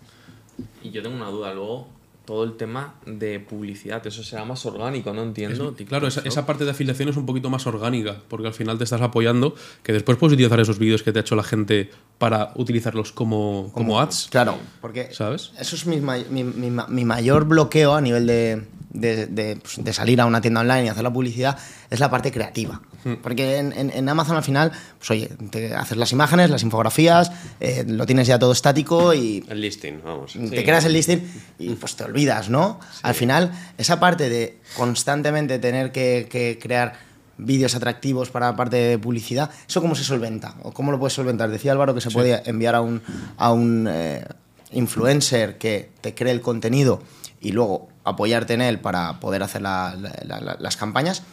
[0.83, 1.87] Y yo tengo una duda luego.
[2.27, 5.69] Todo el tema de publicidad, eso será más orgánico, no entiendo.
[5.71, 8.77] TikTok Claro, esa, esa parte de afiliación es un poquito más orgánica, porque al final
[8.77, 11.89] te estás apoyando, que después puedes utilizar esos vídeos que te ha hecho la gente
[12.17, 14.27] para utilizarlos como, como ads.
[14.29, 15.53] Claro, porque ¿Sabes?
[15.57, 18.61] eso es mi, mi- mi ma- mi mayor bloqueo a nivel de,
[18.99, 21.57] de- de, pues, de salir a una tienda online y hacer la publicidad,
[21.89, 22.81] es la parte creativa.
[23.23, 27.31] Porque en, en- en Amazon al final, pues oye, te haces las imágenes, las infografías,
[27.61, 30.33] eh, lo tienes ya todo estático y El listing, vamos.
[30.33, 31.19] te creas el listing
[31.57, 32.79] y pues te olvidas, ¿no?
[33.03, 36.93] Al final, esa parte de constantemente tener que, que crear
[37.37, 40.55] vídeos atractivos para la parte de publicidad, ¿eso cómo se solventa?
[40.63, 41.49] ¿O cómo lo puedes solventar?
[41.49, 43.01] Decía Álvaro que se puede enviar a un,
[43.37, 44.25] a un eh,
[44.71, 47.01] influencer que te cree el contenido
[47.39, 51.23] y luego apoyarte en él para poder hacer la- la- la- las campañas,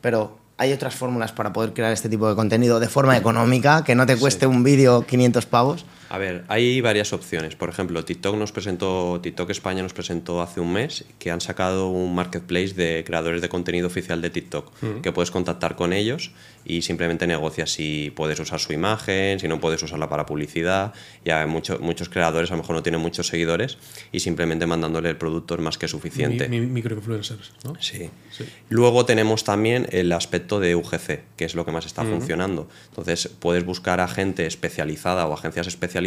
[0.00, 3.94] pero hay otras fórmulas para poder crear este tipo de contenido de forma económica, que
[3.94, 5.84] no te cueste un vídeo 500 pavos.
[6.14, 7.56] A ver, hay varias opciones.
[7.56, 11.88] Por ejemplo, TikTok nos presentó, TikTok España nos presentó hace un mes que han sacado
[11.88, 14.70] un marketplace de creadores de contenido oficial de TikTok,
[15.02, 16.30] que puedes contactar con ellos
[16.66, 20.92] y simplemente negocias si puedes usar su imagen, si no puedes usarla para publicidad.
[21.24, 23.76] Ya muchos muchos creadores a lo mejor no tienen muchos seguidores
[24.12, 26.48] y simplemente mandándole el producto es más que suficiente.
[26.48, 27.74] Mi- mi- microinfluencers, ¿no?
[27.80, 28.08] Sí.
[28.30, 28.44] Sí.
[28.68, 32.68] Luego tenemos también el aspecto de UGC, que es lo que más está funcionando.
[32.90, 36.03] Entonces, puedes buscar a gente especializada o agencias especializadas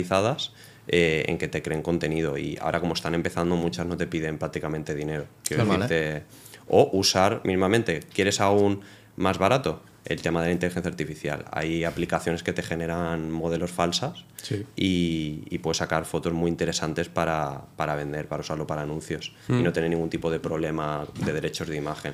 [0.88, 2.38] eh, en que te creen contenido.
[2.38, 5.26] Y ahora, como están empezando, muchas no te piden prácticamente dinero.
[5.44, 6.24] Quiero decirte,
[6.68, 8.82] O usar mínimamente, quieres a un
[9.16, 9.82] más barato?
[10.06, 11.44] El tema de la inteligencia artificial.
[11.52, 14.66] Hay aplicaciones que te generan modelos falsas Sí.
[14.78, 19.54] y, y puedes sacar fotos muy interesantes para, para vender, para usarlo para anuncios y
[19.64, 22.14] no tener ningún tipo de problema de derechos de imagen.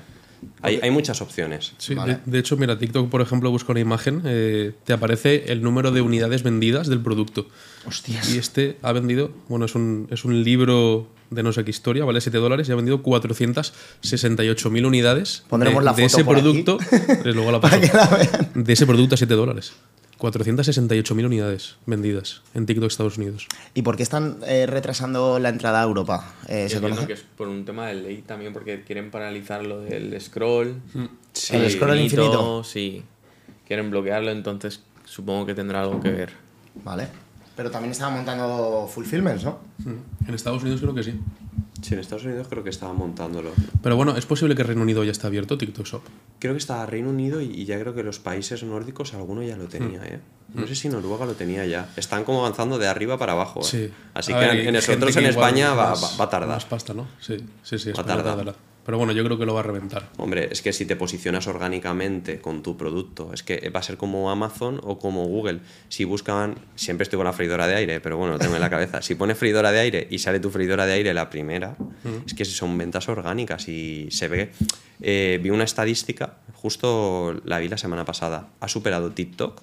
[0.61, 1.73] Hay, hay muchas opciones.
[1.77, 2.19] Sí, Vale.
[2.25, 5.91] de, de hecho, mira, TikTok, por ejemplo, busca una imagen, eh, te aparece el número
[5.91, 7.47] de unidades vendidas del producto.
[7.85, 8.33] Hostias.
[8.33, 12.05] Y este ha vendido, bueno, es un, es un libro de no sé qué historia,
[12.05, 16.35] vale 7 dólares y ha vendido 468.000 unidades Pondremos de, la de foto ese por
[16.37, 16.43] aquí.
[16.43, 16.77] producto.
[16.91, 17.91] eh, luego la Para paso.
[17.91, 18.63] que la vean.
[18.63, 19.73] De ese producto a 7 dólares.
[20.23, 23.45] 468.000 unidades vendidas en TikTok Estados Unidos.
[23.73, 26.33] ¿Y por qué están eh, retrasando la entrada a Europa?
[26.47, 29.81] Eh, ¿se entiendo que es por un tema de ley también, porque quieren paralizar lo
[29.81, 30.81] del scroll.
[31.33, 31.57] Sí.
[31.57, 32.63] El scroll infinito.
[32.63, 33.03] Sí.
[33.67, 36.31] Quieren bloquearlo, entonces supongo que tendrá algo que ver.
[36.85, 37.09] Vale.
[37.57, 39.59] Pero también estaban montando fulfillments, ¿no?
[40.25, 41.19] En Estados Unidos creo que sí.
[41.83, 43.51] Sí, en Estados Unidos creo que estaba montándolo.
[43.83, 46.01] Pero bueno, es posible que Reino Unido ya está abierto TikTok Shop.
[46.39, 49.65] Creo que estaba Reino Unido y, ya creo que los países nórdicos alguno ya lo
[49.65, 50.19] tenía, ¿eh?
[50.53, 51.89] No sé si Noruega lo tenía ya.
[51.97, 53.61] Están como avanzando de arriba para abajo.
[53.61, 53.63] ¿eh?
[53.63, 53.89] Sí.
[54.13, 56.49] Así A que ver, en, nosotros en España va, más- va- va a tardar.
[56.49, 57.07] Más pasta, ¿no?
[57.19, 57.91] Sí, sí, sí.
[57.91, 58.55] Va a tardar.
[58.85, 60.09] Pero bueno, yo creo que lo va a reventar.
[60.17, 63.95] Hombre, es que si te posicionas orgánicamente con tu producto, es que va a ser
[63.97, 65.59] como Amazon o como Google.
[65.87, 68.69] Si buscan, siempre estoy con la freidora de aire, pero bueno, lo tengo en la
[68.69, 69.01] cabeza.
[69.01, 71.77] Si pones freidora de aire y sale tu freidora de aire la primera,
[72.25, 74.51] es que son ventas orgánicas y se ve.
[75.01, 79.61] eh, vi una estadística, justo la vi la semana pasada, ha superado TikTok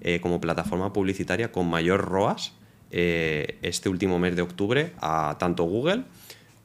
[0.00, 2.52] eh, como plataforma publicitaria con mayor ROAS
[2.92, 6.04] eh, este último mes de octubre a tanto Google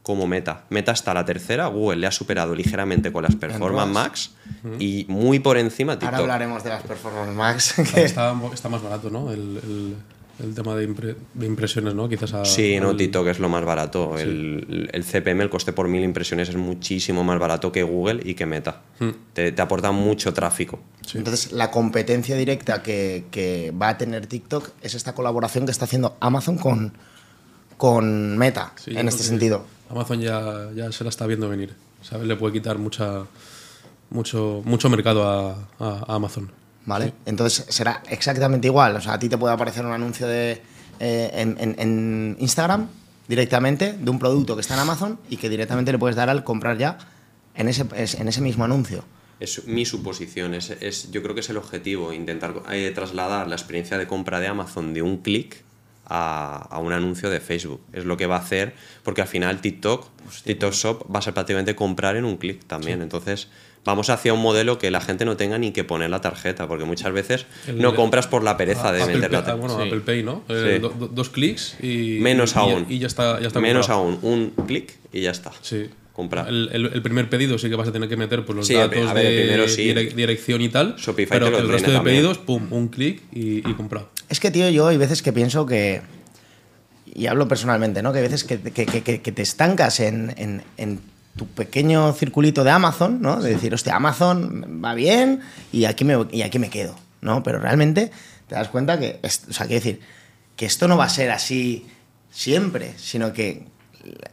[0.06, 0.66] como Meta.
[0.70, 3.92] Meta está la tercera, Google le ha superado ligeramente con las Performance.
[3.92, 4.32] Max
[4.80, 6.20] y muy por encima Ahora TikTok.
[6.22, 7.74] hablaremos de las Performance Max.
[7.94, 9.32] que- Está, está más barato, ¿no?
[9.32, 9.96] El, el-
[10.38, 12.08] el tema de, impre- de impresiones, ¿no?
[12.10, 14.20] Quizás a, Sí, no, al- TikTok es lo más barato.
[14.20, 18.34] El, el CPM, el coste por mil impresiones, es muchísimo más barato que Google y
[18.36, 18.82] que Meta.
[19.34, 20.82] Te, te aporta mucho tráfico.
[21.08, 21.18] Sí.
[21.18, 25.86] Entonces, la competencia directa que, que va a tener TikTok es esta colaboración que está
[25.86, 26.92] haciendo Amazon con,
[27.78, 29.66] con Meta, Sí, en este que sentido.
[29.90, 31.76] Amazon ya, ya se la está viendo venir.
[32.02, 32.28] ¿sabes?
[32.28, 33.24] Le puede quitar mucha,
[34.10, 36.52] mucho, mucho mercado a, a- a Amazon.
[36.86, 37.14] ¿Vale?
[37.26, 38.96] Entonces será exactamente igual.
[38.96, 40.62] O sea, a ti te puede aparecer un anuncio de,
[41.00, 42.88] eh, en, en- en Instagram
[43.28, 46.44] directamente de un producto que está en Amazon y que directamente le puedes dar al
[46.44, 47.00] comprar ya
[47.56, 49.04] en ese, es- en ese mismo anuncio.
[49.40, 53.56] Es mi suposición, es, es- yo creo que es el objetivo, intentar eh, trasladar la
[53.56, 55.65] experiencia de compra de Amazon de un clic
[56.08, 57.82] a, a un anuncio de Facebook.
[57.94, 60.08] Es lo que va a hacer, porque al final TikTok,
[60.44, 63.02] TikTok Shop va a ser prácticamente comprar en un clic también.
[63.02, 63.48] Entonces,
[63.84, 66.86] vamos hacia un modelo que la gente no tenga ni que poner la tarjeta, porque
[66.86, 69.54] muchas veces El- no compras por la pereza de meter la ah, tarjeta.
[69.56, 69.88] bueno, Sí.
[69.88, 70.44] Apple Pay, ¿no?
[70.50, 70.80] Eh, Sí.
[70.82, 72.18] do- do- dos clics y.
[72.20, 72.86] Menos y- aún.
[72.90, 74.20] Y ya está, ya está Menos comprado.
[74.24, 75.52] aún, un clic y ya está.
[75.62, 75.90] Sí.
[76.14, 76.48] Comprar.
[76.48, 78.74] El, el- el primer pedido sí que vas a tener que meter pues, los Sí,
[78.74, 79.84] datos ver, de primero sí.
[79.94, 80.96] dire- dirección y tal.
[80.96, 82.16] Shopify pero te lo el resto de también.
[82.18, 84.10] pedidos, pum, un clic y, y comprado.
[84.30, 86.02] Es que, tío, yo hay veces que pienso que,
[87.06, 88.12] y hablo personalmente, ¿no?
[88.12, 91.00] Que hay veces que, que- que- te estancas en, en- en
[91.36, 93.42] tu pequeño circulito de Amazon, ¿no?
[93.42, 97.44] De decir, hostia, Amazon va bien y aquí me, y aquí me quedo, ¿no?
[97.44, 98.12] Pero realmente
[98.48, 100.00] te das cuenta que, o sea, quiero decir,
[100.56, 101.86] que esto no va a ser así
[102.32, 103.64] siempre, sino que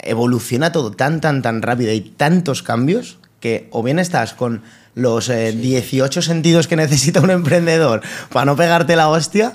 [0.00, 4.62] evoluciona todo tan, tan, tan rápido y tantos cambios que o bien estás con
[4.94, 9.54] los eh, 18 sentidos que necesita un emprendedor para no pegarte la hostia,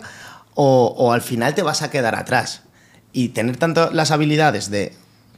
[0.59, 2.63] o, al final te vas a quedar atrás.
[3.13, 4.93] Y tener tanto las habilidades de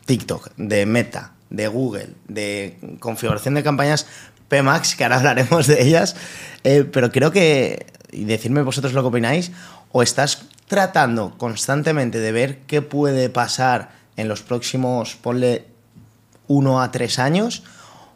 [0.05, 4.05] TikTok, de Meta, de Google, de configuración de campañas
[4.47, 6.15] PMAX, que ahora hablaremos de ellas,
[6.63, 9.51] eh, pero creo que, y decirme vosotros lo que opináis,
[9.91, 15.65] o estás tratando constantemente de ver qué puede pasar en los próximos, ponle,
[16.47, 17.63] uno a tres años,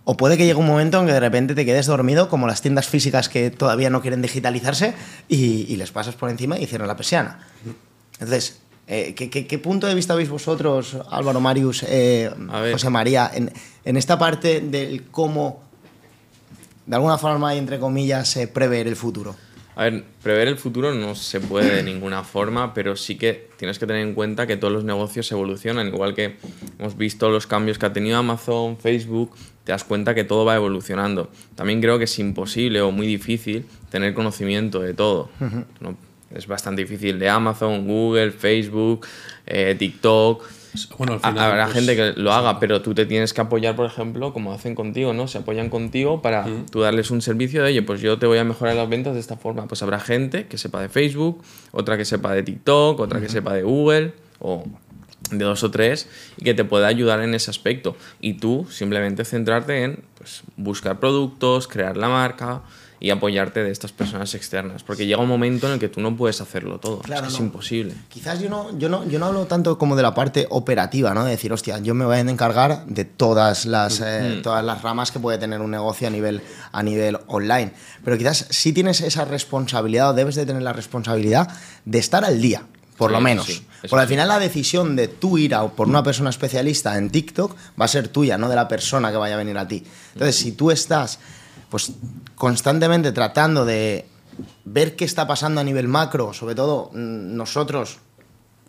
[0.06, 2.62] o puede que llegue un momento en que de repente te quedes dormido, como las
[2.62, 4.94] tiendas físicas que todavía no quieren digitalizarse,
[5.30, 7.40] y, y les pasas por encima y cierran la persiana.
[8.14, 12.30] Entonces, eh, ¿qué, qué, qué punto de vista veis vosotros, Álvaro Marius, eh.
[12.74, 13.52] José María, en,
[13.86, 15.64] en esta parte del cómo,
[16.86, 19.36] de alguna forma y entre comillas, eh, prever el futuro?
[19.76, 23.80] A ver, prever el futuro no se puede de ninguna forma, pero sí que tienes
[23.80, 26.36] que tener en cuenta que todos los negocios evolucionan, igual que
[26.78, 30.56] hemos visto los cambios que ha tenido Amazon, Facebook, te das cuenta que todo va
[30.56, 31.30] evolucionando.
[31.56, 35.30] También creo que es imposible o muy difícil tener conocimiento de todo.
[35.80, 35.98] ¿no?
[36.34, 39.08] Es bastante difícil de Amazon, Google, Facebook,
[39.46, 40.44] eh, TikTok.
[40.98, 43.76] Bueno, al final, Habrá pues, gente que lo haga, pero tú te tienes que apoyar,
[43.76, 45.28] por ejemplo, como hacen contigo, ¿no?
[45.28, 48.44] Se apoyan contigo para tú darles un servicio de, oye, pues yo te voy a
[48.44, 49.68] mejorar las ventas de esta forma.
[49.68, 53.54] Pues habrá gente que sepa de Facebook, otra que sepa de TikTok, otra que sepa
[53.54, 54.64] de Google o
[55.32, 56.08] de dos o tres
[56.38, 57.96] y que te pueda ayudar en ese aspecto.
[58.20, 62.62] Y tú simplemente centrarte en pues buscar productos, crear la marca
[63.04, 64.82] y apoyarte de estas personas externas.
[64.82, 67.00] Porque llega un momento en el que tú no puedes hacerlo todo.
[67.00, 67.46] Claro, es, que no.
[67.46, 67.94] es imposible.
[68.08, 71.26] Quizás yo no, yo, no, yo no hablo tanto como de la parte operativa, ¿no?
[71.26, 75.12] De decir, hostia, yo me voy a encargar de todas las, eh, todas las ramas
[75.12, 77.74] que puede tener un negocio a nivel, a nivel online.
[78.06, 81.50] Pero quizás sí tienes esa responsabilidad o debes de tener la responsabilidad
[81.84, 82.64] de estar al día,
[82.96, 83.46] por Sí, lo menos.
[83.48, 84.14] sí, Porque al sí.
[84.14, 87.90] final la decisión de tú ir a por una persona especialista en TikTok va a
[87.90, 89.84] ser tuya, no de la persona que vaya a venir a ti.
[90.14, 91.20] Entonces, si tú estás
[91.74, 91.92] pues
[92.36, 94.06] constantemente tratando de
[94.64, 97.98] ver qué está pasando a nivel macro, sobre todo mm, nosotros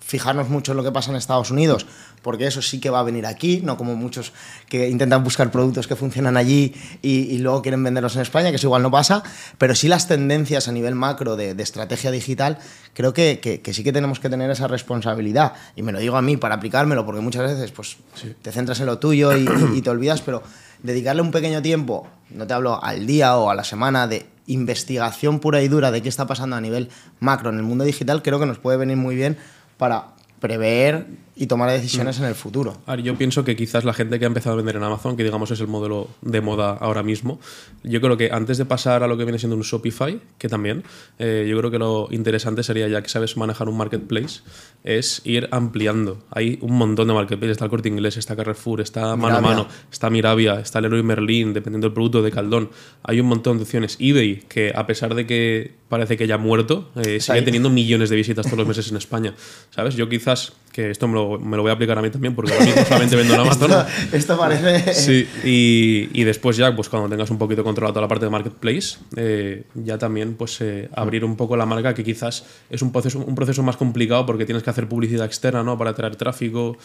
[0.00, 1.86] fijarnos mucho en lo que pasa en Estados Unidos,
[2.22, 4.32] porque eso sí que va a venir aquí, no como muchos
[4.70, 8.56] que intentan buscar productos que funcionan allí y, y luego quieren venderlos en España, que
[8.56, 9.22] eso igual no pasa,
[9.58, 12.58] pero sí las tendencias a nivel macro de, de estrategia digital,
[12.94, 15.52] creo que, que- que sí que tenemos que tener esa responsabilidad.
[15.76, 17.96] Y me lo digo a mí para aplicármelo, porque muchas veces pues,
[18.40, 20.42] te centras en lo tuyo y, y te olvidas, pero
[20.84, 25.40] dedicarle un pequeño tiempo, no te hablo al día o a la semana, de investigación
[25.40, 28.38] pura y dura de qué está pasando a nivel macro en el mundo digital, creo
[28.38, 29.38] que nos puede venir muy bien
[29.78, 30.08] para
[30.40, 32.76] prever y tomar decisiones en el futuro.
[32.86, 35.16] A ver, yo pienso que quizás la gente que ha empezado a vender en Amazon,
[35.16, 37.40] que digamos es el modelo de moda ahora mismo,
[37.82, 40.84] yo creo que antes de pasar a lo que viene siendo un Shopify, que también,
[41.18, 44.40] eh, yo creo que lo interesante sería, ya que sabes manejar un marketplace,
[44.84, 46.22] es ir ampliando.
[46.30, 49.40] Hay un montón de marketplaces, está el Corte Inglés, está Carrefour, está Mano a.
[49.40, 52.70] Mano, está Mirabia, está Leroy Merlin, dependiendo del producto de Caldón.
[53.02, 53.96] Hay un montón de opciones.
[53.98, 57.44] eBay, que a pesar de que parece que ya ha muerto, eh, sigue ahí.
[57.44, 59.34] teniendo millones de visitas todos los meses en España.
[59.70, 59.94] ¿Sabes?
[59.94, 62.52] Yo quizás, que esto me lo, me lo voy a aplicar a mí también, porque
[62.52, 63.70] ahora mismo solamente vendo en Amazon.
[63.70, 64.94] Esto, esto parece...
[64.94, 68.30] Sí, y, y después ya, pues cuando tengas un poquito controlado toda la parte de
[68.30, 72.92] marketplace, eh, ya también pues eh, abrir un poco la marca, que quizás es un
[72.92, 75.76] proceso, un proceso más complicado porque tienes que hacer publicidad externa, ¿no?
[75.78, 76.76] Para atraer tráfico,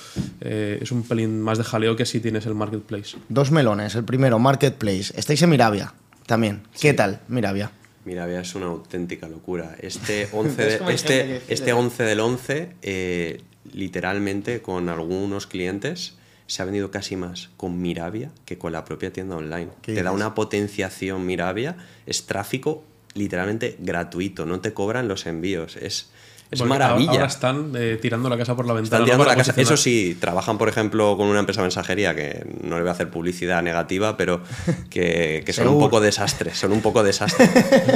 [0.41, 3.17] eh, es un pelín más de jaleo que si tienes el marketplace.
[3.29, 3.95] Dos melones.
[3.95, 5.13] El primero, Marketplace.
[5.15, 5.93] Estáis en Mirabia
[6.25, 6.61] también.
[6.79, 7.71] ¿Qué tal, Mirabia?
[8.05, 9.75] Mira, vea, es una auténtica locura.
[9.79, 13.41] Este 11, Es de- como hay gente que este, este 11 del 11, eh,
[13.73, 19.13] literalmente con algunos clientes, se ha vendido casi más con Mirabia que con la propia
[19.13, 19.69] tienda online.
[19.81, 25.75] ¿Qué Te da una potenciación Mirabia, es tráfico literalmente gratuito, no te cobran los envíos.
[25.75, 26.09] Es,
[26.51, 27.11] es Porque maravilla.
[27.11, 28.85] Ahora están eh, tirando la casa por la ventana.
[28.85, 29.05] Están ¿no?
[29.05, 29.51] tirando Para la casa.
[29.53, 29.73] posicionar.
[29.73, 32.93] Eso sí, trabajan, por ejemplo, con una empresa de mensajería que no le voy a
[32.93, 34.41] hacer publicidad negativa, pero
[34.89, 36.53] que, que son un poco desastre.
[36.55, 37.47] Son un poco desastre.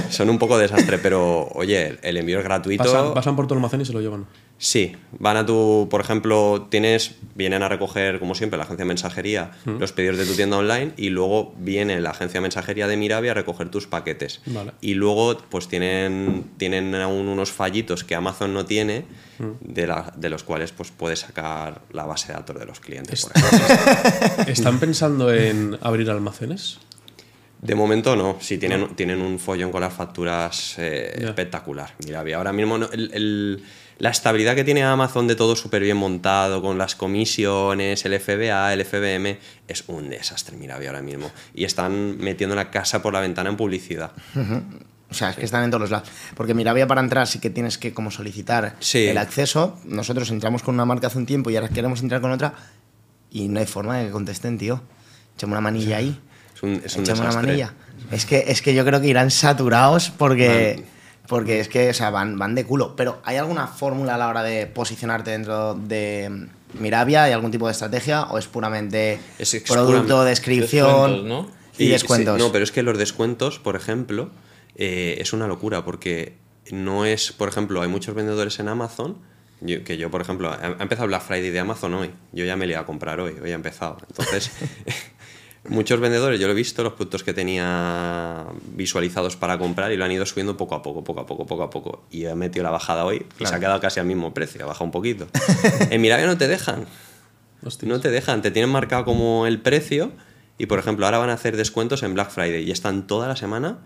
[0.09, 2.83] son un poco desastre, pero oye, el envío es gratuito.
[2.83, 4.25] Pasan, pasan por tu almacén y se lo llevan.
[4.65, 8.87] Sí, van a tu, por ejemplo, tienes, vienen a recoger, como siempre, la agencia de
[8.87, 12.95] mensajería, los pedidos de tu tienda online y luego viene la agencia de mensajería de
[12.95, 14.39] Mirabia a recoger tus paquetes.
[14.45, 14.71] Vale.
[14.79, 19.03] Y luego, pues tienen, tienen aún unos fallitos que Amazon no tiene,
[19.59, 23.25] de, la- de los cuales pues puedes sacar la base de datos de los clientes.
[23.25, 24.43] por ejemplo.
[24.47, 26.77] ¿Están pensando en abrir almacenes?
[27.61, 31.95] De momento no, sí tienen, tienen un follón con las facturas eh, espectacular.
[32.05, 33.63] Mirabia, ahora mismo no- el- el-
[33.99, 38.73] la estabilidad que tiene Amazon de todo súper bien montado, con las comisiones, el FBA,
[38.73, 41.31] el FBM, es un desastre Mirabia ahora mismo.
[41.53, 44.11] Y están metiendo la casa por la ventana en publicidad.
[45.09, 46.09] O sea, es que están en todos los lados.
[46.35, 49.05] Porque Mirabia para entrar sí que tienes que como solicitar Sí.
[49.07, 49.79] el acceso.
[49.85, 52.53] Nosotros entramos con una marca hace un tiempo y ahora queremos entrar con otra
[53.29, 54.81] y no hay forma de que contesten, tío.
[55.35, 56.19] Échame una manilla ahí.
[56.55, 57.73] Es un, es un una manilla.
[58.11, 60.83] Es que, es que yo creo que irán saturados porque,
[61.33, 62.95] porque es que o sea, van, van de culo.
[62.95, 66.47] Pero ¿hay alguna fórmula a la hora de posicionarte dentro de
[66.79, 67.23] Mirabia?
[67.23, 68.23] ¿Hay algún tipo de estrategia?
[68.25, 71.49] ¿O es puramente Es- producto, descripción ¿no?
[71.77, 72.37] y, descuentos?
[72.37, 74.29] sí, no, pero es que los descuentos, por ejemplo,
[74.75, 76.37] eh, es una locura porque
[76.71, 79.17] no es, por ejemplo, hay muchos vendedores en Amazon.
[79.61, 82.11] yo- que yo, por ejemplo, ha empezado Black Friday de Amazon hoy.
[82.33, 83.97] Yo ya me le iba a comprar hoy, hoy ha empezado.
[84.09, 84.51] Entonces,
[85.69, 90.05] muchos vendedores, yo lo he visto, los productos que tenía visualizados para comprar y lo
[90.05, 92.05] han ido subiendo poco a poco, poco a poco, poco a poco.
[92.11, 94.67] Y he metido la bajada hoy y se ha quedado casi al mismo precio, ha
[94.67, 95.27] bajado un poquito.
[95.89, 96.85] en Mirabia no te dejan.
[97.63, 97.89] Hostias.
[97.89, 100.11] No te dejan, te tienen marcado como el precio
[100.57, 103.37] y por ejemplo ahora van a hacer descuentos en Black Friday y están toda la
[103.37, 103.79] semana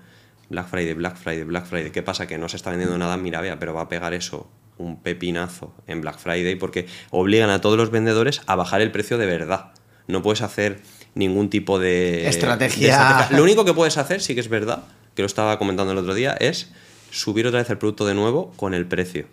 [0.49, 1.91] Black Friday, Black Friday, Black Friday.
[1.91, 2.25] ¿Qué pasa?
[2.25, 5.73] Que no se está vendiendo nada en Mirabia, pero va a pegar eso un pepinazo
[5.87, 9.71] en Black Friday porque obligan a todos los vendedores a bajar el precio de verdad.
[10.07, 10.81] No puedes hacer
[11.17, 13.27] ningún tipo de Estrategia.
[13.29, 14.83] de Lo único que puedes hacer, sí que es verdad,
[15.15, 16.69] que lo estaba comentando el otro día, es
[17.11, 19.25] subir otra vez el producto de nuevo con el precio.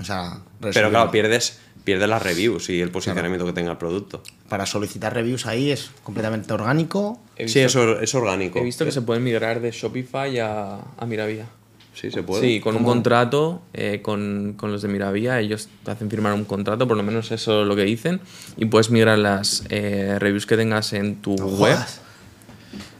[0.00, 4.22] O sea, Pero claro, pierdes, pierdes las reviews y el posicionamiento que tenga el producto.
[4.48, 7.20] para solicitar reviews ahí es completamente orgánico.
[7.46, 8.58] Sí, es, or- es orgánico.
[8.58, 11.46] He visto que se pueden migrar de Shopify a, a Mirabia.
[11.94, 12.42] Sí, se puede.
[12.42, 16.44] Sí, con un contrato eh, con, con los de Miravía, ellos te hacen firmar un
[16.44, 18.20] contrato, por lo menos eso es lo que dicen,
[18.56, 22.00] y puedes migrar las eh, reviews que tengas en tu No web jodas.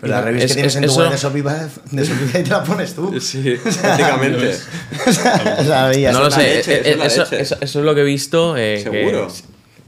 [0.00, 2.44] Pero la reviews Es- que tienes es- en tu eso- web de Shopify, de Shopify
[2.44, 3.14] te la pones tú.
[3.20, 4.50] Sí, prácticamente.
[5.06, 5.12] o
[5.64, 7.40] sea, veías- No lo sé, leche, eh, eso es la eso, leche.
[7.40, 8.56] eso- eso es lo que he visto.
[8.56, 9.28] eh, Seguro.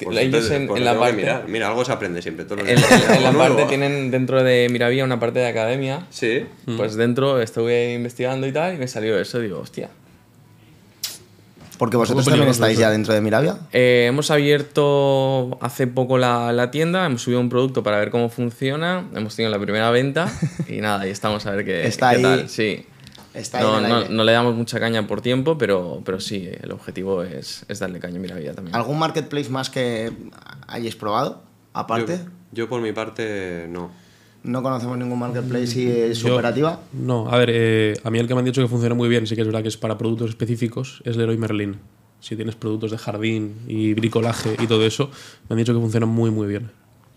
[0.04, 1.44] Pues ellos siempre- en, pues la parte, mirar.
[1.48, 2.44] Mira, algo se aprende siempre.
[2.44, 2.80] Todos los en,
[3.22, 3.66] la parte nuevo.
[3.68, 6.06] tienen dentro de Miravía una parte de academia.
[6.10, 6.44] Sí.
[6.76, 9.38] Pues dentro estuve investigando y tal y me salió eso.
[9.40, 9.88] Digo, hostia.
[11.78, 12.80] Porque vosotros también estáis eso.
[12.82, 13.58] ya dentro de Miravia.
[13.72, 18.30] Eh, hemos abierto hace poco la, la tienda, hemos subido un producto para ver cómo
[18.30, 20.32] funciona, hemos tenido la primera venta
[20.68, 22.22] y nada, y estamos a ver qué, Está qué ahí.
[22.22, 22.48] tal.
[22.48, 22.86] Sí.
[23.36, 27.22] Está No, no, no le damos mucha caña por tiempo, pero, pero sí, el objetivo
[27.22, 28.74] es, es darle caña a Miravía también.
[28.74, 30.10] ¿Algún marketplace más que
[30.66, 31.42] hayáis probado?
[31.74, 32.16] Aparte,
[32.52, 33.90] Yo, yo por mi parte, no.
[34.42, 36.80] no conocemos ningún marketplace y es Yo- operativa.
[36.94, 39.26] No, a ver, eh, a mí el que me han dicho que funciona muy bien,
[39.26, 41.76] sí que es verdad que es para productos específicos, es Leroy Merlin.
[42.20, 45.10] Si tienes productos de jardín y bricolaje y todo eso,
[45.48, 46.70] me han dicho que funciona muy, muy bien.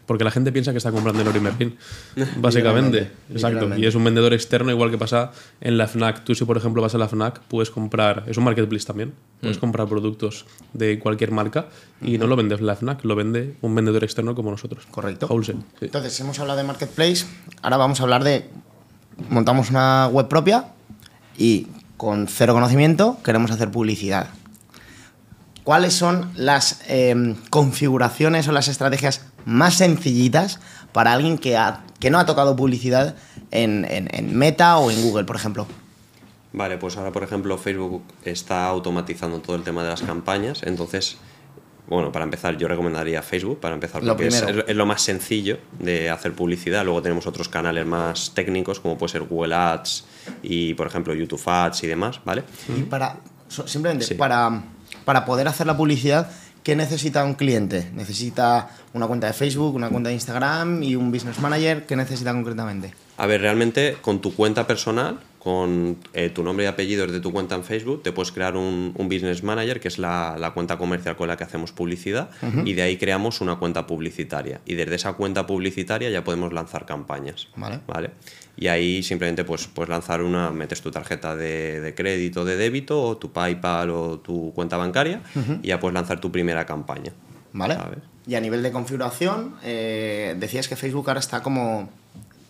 [0.09, 1.77] Porque la gente piensa que está comprando en Leroy Merlin,
[2.37, 3.11] básicamente.
[3.31, 3.77] Exacto.
[3.77, 5.29] Y es un vendedor externo, igual que pasa
[5.61, 6.23] en la FNAC.
[6.23, 9.57] Tú, si por ejemplo vas a la FNAC, puedes comprar, es un marketplace también, puedes
[9.57, 9.59] Mm.
[9.59, 11.67] comprar productos de cualquier marca
[12.01, 14.87] y no lo vendes la FNAC, lo vende un vendedor externo como nosotros.
[14.89, 15.27] Correcto.
[15.27, 15.59] Wholesale.
[15.79, 15.85] sí.
[15.85, 17.25] Entonces, hemos hablado de marketplace,
[17.61, 18.49] ahora vamos a hablar de
[19.29, 20.69] montamos una web propia
[21.37, 24.29] y con cero conocimiento queremos hacer publicidad.
[25.63, 30.59] ¿Cuáles son las eh, configuraciones o las estrategias más sencillitas
[30.93, 33.15] para alguien que, ha- que no ha tocado publicidad
[33.51, 35.67] en, en- en Meta o en Google, por ejemplo?
[36.53, 40.63] Vale, pues ahora, por ejemplo, Facebook está automatizando todo el tema de las campañas.
[40.63, 41.17] Entonces,
[41.87, 44.65] bueno, para empezar, yo recomendaría Facebook, para empezar, Lo porque es, primero.
[44.67, 46.83] es lo más sencillo de hacer publicidad.
[46.83, 50.05] Luego tenemos otros canales más técnicos, como puede ser Google Ads
[50.43, 52.43] y, por ejemplo, YouTube Ads y demás, ¿vale?
[52.75, 53.17] Y para,
[53.65, 54.13] simplemente, Sí.
[54.15, 54.63] para,
[55.05, 56.31] para poder hacer la publicidad,
[56.69, 57.89] ¿qué necesita un cliente?
[57.95, 61.87] ¿Necesita una cuenta de Facebook, una cuenta de Instagram y un business manager?
[61.87, 62.93] ¿Qué necesita concretamente?
[63.17, 67.31] A ver, realmente con tu cuenta personal, con eh, tu nombre y apellidos de tu
[67.31, 70.77] cuenta en Facebook, te puedes crear un, un Business Manager, que es la, la cuenta
[70.77, 72.29] comercial con la que hacemos publicidad,
[72.63, 74.61] y de ahí creamos una cuenta publicitaria.
[74.65, 77.47] Y desde esa cuenta publicitaria ya podemos lanzar campañas.
[77.55, 77.79] Vale.
[77.87, 78.11] ¿vale?
[78.59, 83.01] Y ahí simplemente pues, puedes lanzar una, metes tu tarjeta de, de crédito, de débito,
[83.01, 85.21] o tu PayPal o tu cuenta bancaria,
[85.63, 87.13] y ya puedes lanzar tu primera campaña.
[87.53, 87.75] ¿Vale?
[87.75, 87.99] ¿sabes?
[88.27, 91.89] Y a nivel de configuración, eh, decías que Facebook ahora está como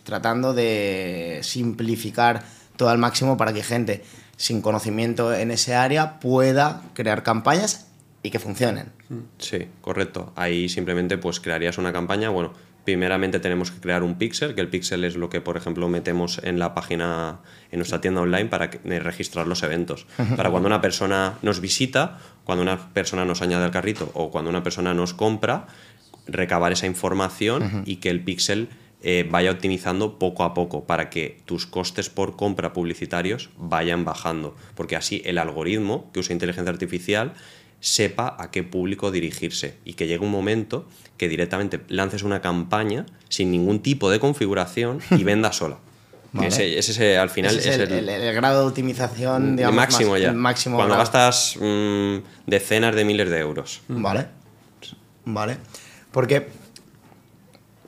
[0.02, 2.42] tratando de simplificar
[2.76, 4.02] todo al máximo para que gente
[4.36, 7.86] sin conocimiento en ese área pueda crear campañas
[8.24, 8.90] y que funcionen.
[9.38, 10.32] Sí, correcto.
[10.34, 12.30] Ahí simplemente pues crearías una campaña.
[12.30, 12.52] Bueno,
[12.90, 16.40] primeramente tenemos que crear un pixel, que el pixel es lo que, por ejemplo, metemos
[16.42, 17.38] en la página,
[17.70, 20.08] en nuestra tienda online para eh, registrar los eventos.
[20.36, 24.50] Para cuando una persona nos visita, cuando una persona nos añade al carrito o cuando
[24.50, 25.68] una persona nos compra,
[26.26, 28.70] recabar esa información y que el pixel
[29.02, 34.56] eh, vaya optimizando poco a poco para que tus costes por compra publicitarios vayan bajando.
[34.74, 37.34] Porque así el algoritmo que usa inteligencia artificial
[37.80, 43.06] sepa a qué público dirigirse y que llegue un momento que directamente lances una campaña
[43.28, 45.78] sin ningún tipo de configuración y venda sola.
[46.32, 46.78] Vale.
[46.78, 50.32] Ese, al final Ese es el, el- el grado de optimización, digamos, máximo más- ya.
[50.32, 51.10] máximo Cuando grado.
[51.10, 52.16] gastas mm,
[52.46, 53.80] decenas de miles de euros.
[53.88, 54.26] Vale.
[55.24, 55.56] Vale.
[56.12, 56.48] Porque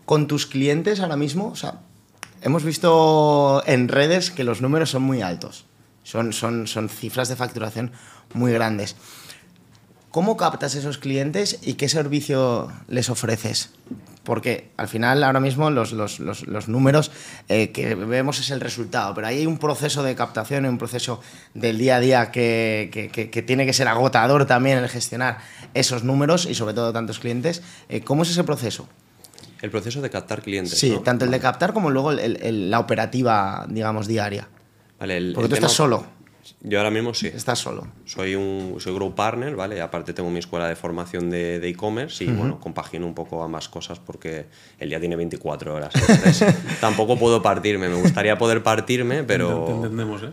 [0.05, 1.81] con tus clientes ahora mismo, o sea,
[2.43, 5.65] hemos visto en redes que los números son muy altos.
[6.03, 7.93] Son, son, son cifras de facturación
[8.35, 8.97] muy grandes.
[10.13, 13.71] ¿Cómo captas esos clientes y qué servicio les ofreces?
[14.25, 17.11] Porque al final ahora mismo los, los- los- los números
[17.49, 21.21] eh, que vemos es el resultado, pero ahí hay un proceso de captación un proceso
[21.55, 25.39] del día a día que, que- que- que tiene que ser agotador también el gestionar
[25.75, 27.63] esos números y sobre todo tantos clientes.
[27.89, 28.89] Eh, ¿Cómo es ese proceso?
[29.61, 30.79] El proceso de captar clientes.
[30.79, 31.01] Sí, ¿no?
[31.01, 34.47] tanto el de captar como luego el- el- el- la operativa, digamos, diaria.
[35.01, 36.05] Vale, el- Porque tú estás solo,
[36.65, 37.27] Yo ahora mismo sí.
[37.27, 37.89] estás solo.
[38.05, 39.79] Soy un soy grow partner, ¿vale?
[39.79, 43.69] Y aparte tengo mi escuela de formación de e-commerce y bueno, compagino un poco ambas
[43.69, 44.47] cosas porque
[44.79, 45.93] el día tiene 24 horas.
[45.97, 47.89] Entonces, tampoco puedo partirme.
[47.89, 49.67] Me gustaría poder partirme, Te pero.
[49.69, 50.31] entendemos, ¿eh?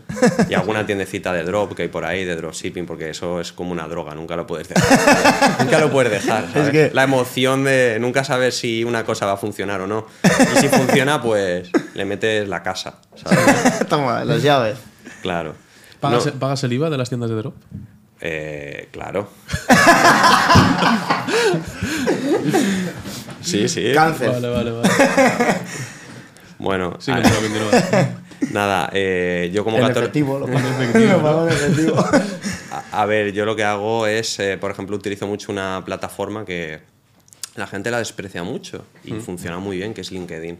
[0.48, 3.72] Y alguna tiendecita de drop que hay por ahí, de dropshipping, porque eso es como
[3.72, 5.64] una droga, nunca lo puedes dejar.
[5.64, 6.44] nunca lo puedes dejar.
[6.94, 10.06] La emoción de nunca saber si una cosa va a funcionar o no.
[10.54, 13.86] Y si funciona, pues le metes la casa, ¿sabes?
[13.88, 14.78] Toma, las llaves.
[15.22, 15.54] Claro.
[16.00, 17.54] ¿Pagas, No, pagas el IVA de las tiendas de drop?
[18.22, 19.28] eh, claro.
[23.42, 23.92] sí, sí.
[23.94, 24.30] Cáncer.
[24.30, 24.88] Vale, vale, vale.
[26.58, 28.08] Bueno, Sí, a- continúa, continúa.
[28.52, 32.04] nada, eh, yo como En 14 efectivo, lo efectivo, efectivo.
[32.70, 36.44] A, a ver, yo lo que hago es, eh, por ejemplo, utilizo mucho una plataforma
[36.44, 36.80] que
[37.56, 40.58] la gente la desprecia mucho y funciona muy bien, que es LinkedIn.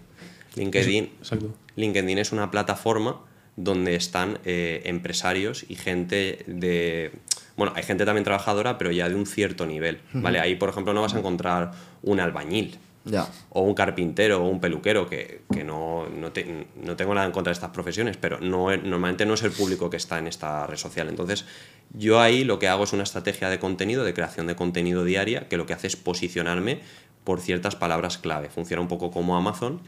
[0.55, 1.55] LinkedIn, Exacto.
[1.77, 3.21] LinkedIn es una plataforma
[3.57, 7.13] donde están eh, empresarios y gente de...
[7.57, 10.41] Bueno, hay gente también trabajadora, pero ya de un cierto nivel, ¿vale?
[10.41, 11.73] Ahí, por ejemplo, no vas a encontrar
[12.03, 13.27] un albañil, Ya.
[13.51, 17.33] o un carpintero o un peluquero, que, que no, no, te- no tengo nada en
[17.33, 20.67] contra de estas profesiones, pero no, normalmente no es el público que está en esta
[20.67, 21.09] red social.
[21.11, 21.45] Entonces,
[21.93, 25.49] yo ahí lo que hago es una estrategia de contenido, de creación de contenido diaria,
[25.49, 26.81] que lo que hace es posicionarme
[27.25, 28.49] por ciertas palabras clave.
[28.49, 29.81] Funciona un poco como Amazon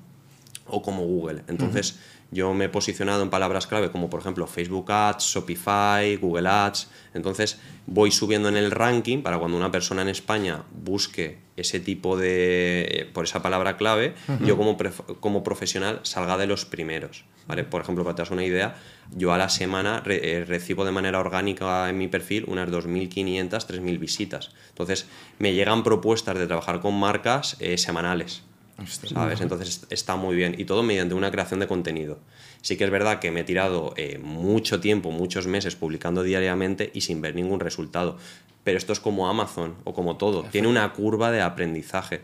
[0.72, 1.42] o como Google.
[1.48, 1.98] Entonces,
[2.32, 6.88] yo me he posicionado en palabras clave como por ejemplo Facebook Ads, Shopify, Google Ads.
[7.14, 12.16] Entonces, voy subiendo en el ranking para cuando una persona en España busque ese tipo
[12.16, 14.14] de por esa palabra clave,
[14.44, 14.76] yo como
[15.20, 17.64] como profesional salga de los primeros, ¿vale?
[17.64, 18.76] Por ejemplo, para que te hagas una idea,
[19.14, 23.66] yo a la semana re- eh, recibo de manera orgánica en mi perfil unas 2.500,
[23.66, 24.50] 3.000 visitas.
[24.70, 25.06] Entonces,
[25.38, 28.42] me llegan propuestas de trabajar con marcas eh, semanales.
[28.86, 29.40] ¿Sabes?
[29.40, 32.18] Entonces está muy bien y todo mediante una creación de contenido.
[32.60, 36.90] Sí que es verdad que me he tirado eh, mucho tiempo, muchos meses publicando diariamente
[36.94, 38.18] y sin ver ningún resultado.
[38.64, 42.22] Pero esto es como Amazon o como todo, tiene una curva de aprendizaje.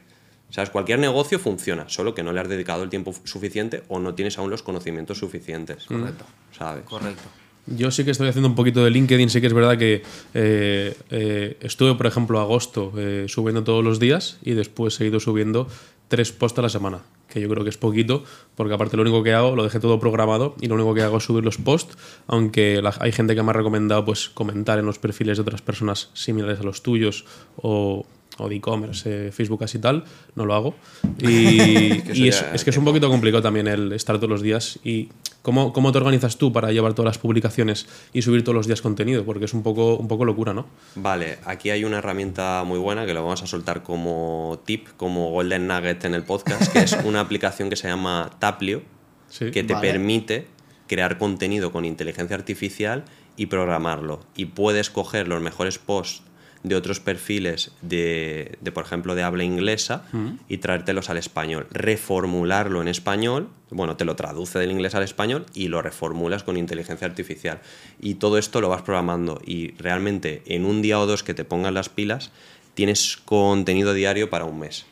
[0.51, 0.71] ¿Sabes?
[0.71, 4.39] Cualquier negocio funciona, solo que no le has dedicado el tiempo suficiente o no tienes
[4.39, 5.85] aún los conocimientos suficientes.
[5.85, 6.25] Correcto.
[6.57, 6.85] ¿Sabes?
[6.85, 7.29] Correcto.
[7.77, 10.03] Yo sí que estoy haciendo un poquito de LinkedIn, sí que es verdad que
[10.35, 15.21] eh, eh, estuve, por ejemplo, agosto eh, subiendo todos los días y después he ido
[15.21, 15.69] subiendo
[16.09, 18.25] tres posts a la semana, que yo creo que es poquito,
[18.57, 21.19] porque aparte lo único que hago, lo dejé todo programado y lo único que hago
[21.19, 21.97] es subir los posts,
[22.27, 25.61] aunque la- hay gente que me ha recomendado pues comentar en los perfiles de otras
[25.63, 27.25] personas similares a los tuyos
[27.57, 28.07] o,
[28.37, 30.05] o de e-commerce, eh, Facebook así tal,
[30.37, 30.75] no lo hago.
[31.19, 34.79] Y, Que y es, que es un poquito complicado también el estar todos los días
[34.85, 35.09] y
[35.41, 38.83] ¿Cómo, ¿Cómo te organizas tú para llevar todas las publicaciones y subir todos los días
[38.83, 39.25] contenido?
[39.25, 40.67] Porque es un poco, un poco locura, ¿no?
[40.97, 45.31] Vale, aquí hay una herramienta muy buena que lo vamos a soltar como tip, como
[45.31, 48.83] Golden Nugget en el podcast, que es una aplicación que se llama Taplio,
[49.29, 49.51] Sí.
[49.51, 49.89] que te Vale.
[49.91, 50.49] permite
[50.87, 53.05] crear contenido con inteligencia artificial
[53.37, 54.21] y programarlo.
[54.37, 56.23] Y puedes coger los mejores posts
[56.65, 60.05] de otros perfiles de, de, por ejemplo, de habla inglesa
[60.49, 61.67] y traértelos al español.
[61.71, 66.57] Reformularlo en español, bueno, te lo traduce del inglés al español y lo reformulas con
[66.57, 67.61] inteligencia artificial.
[68.01, 71.45] Y todo esto lo vas programando y realmente en un día o dos que te
[71.45, 72.31] pongas las pilas,
[72.75, 74.87] tienes contenido diario para un mes.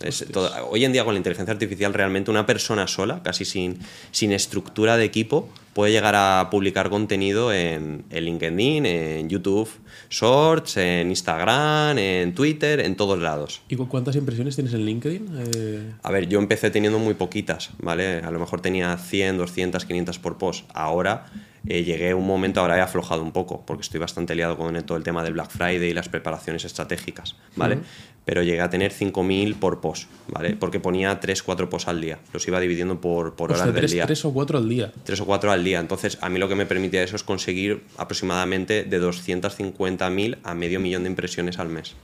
[0.00, 3.78] Es todo- hoy en día con la inteligencia artificial realmente una persona sola, casi sin,
[4.10, 9.68] sin estructura de equipo, puede llegar a publicar contenido en, en LinkedIn, en YouTube
[10.08, 13.60] Shorts, en Instagram, en Twitter, en todos lados.
[13.68, 15.26] ¿Y cu- cuántas impresiones tienes en LinkedIn?
[15.54, 18.20] Eh, A ver, yo empecé teniendo muy poquitas, ¿vale?
[18.20, 20.64] A lo mejor tenía 100, 200, 500 por post.
[20.72, 21.26] Ahora
[21.68, 24.80] eh, llegué a un momento, ahora he aflojado un poco, porque estoy bastante liado con
[24.86, 27.78] todo el tema del Black Friday y las preparaciones estratégicas, ¿vale?
[28.24, 30.56] Pero llegué a tener 5.000 por post, ¿vale?
[30.56, 32.18] Porque ponía 3, 4 posts al día.
[32.32, 34.04] Los iba dividiendo por, por horas del día.
[34.06, 34.92] tres o cuatro al día.
[35.04, 35.80] tres o cuatro al día.
[35.80, 40.80] Entonces, a mí lo que me permitía eso es conseguir aproximadamente de 250.000 a medio
[40.80, 41.94] millón de impresiones al mes.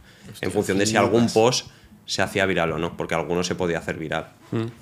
[0.41, 1.67] en función de si algún post
[2.07, 4.31] se hacía viral o no, porque alguno se podía hacer viral.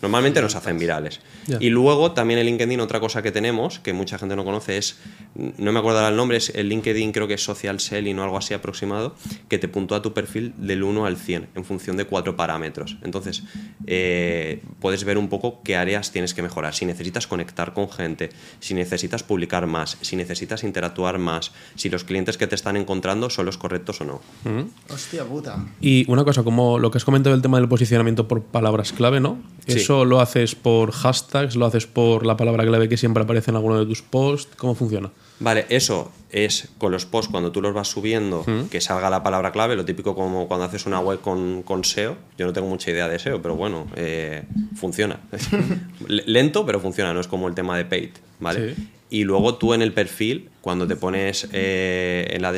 [0.02, 1.20] Normalmente no se hacen virales.
[1.60, 4.98] Y luego también en LinkedIn otra cosa que tenemos, que mucha gente no conoce, es,
[5.34, 8.24] no me acuerdo ahora el nombre, es el LinkedIn creo que es Social Selling o
[8.24, 9.14] algo así aproximado,
[9.48, 12.96] que te puntúa tu perfil del 1 al 100 en función de cuatro parámetros.
[13.02, 13.44] Entonces,
[13.86, 16.74] eh, puedes ver un poco qué áreas tienes que mejorar.
[16.74, 22.02] Si necesitas conectar con gente, si necesitas publicar más, si necesitas interactuar más, si los
[22.02, 24.20] clientes que te están encontrando son los correctos o no.
[24.88, 25.64] Hostia puta.
[25.80, 29.18] Y una cosa, como lo que has comentado del tema del posicionamiento por palabras clave,
[29.18, 29.38] ¿no?
[29.66, 29.78] Sí.
[29.78, 31.56] ¿Eso lo haces por hashtags?
[31.56, 34.54] ¿Lo haces por la palabra clave que siempre aparece en alguno de tus posts?
[34.56, 35.10] ¿Cómo funciona?
[35.40, 39.50] Vale, eso es con los posts cuando tú los vas subiendo, que salga la palabra
[39.50, 42.16] clave, lo típico como cuando haces una web con, con SEO.
[42.38, 44.44] Yo no tengo mucha idea de SEO, pero bueno, eh,
[44.76, 45.18] funciona.
[46.06, 48.74] Lento, pero funciona, no es como el tema de paid, ¿vale?
[48.74, 48.88] Sí.
[49.10, 52.52] Y luego tú en el perfil, cuando te pones eh, en la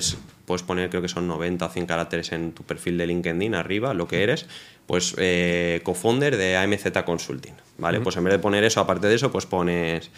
[0.46, 3.94] puedes poner creo que son 90 o 100 caracteres en tu perfil de LinkedIn arriba,
[3.94, 4.46] lo que eres,
[4.86, 8.00] pues eh, co-founder de AMZ Consulting, ¿vale?
[8.00, 10.10] Pues en vez de poner eso, aparte de eso, pues pones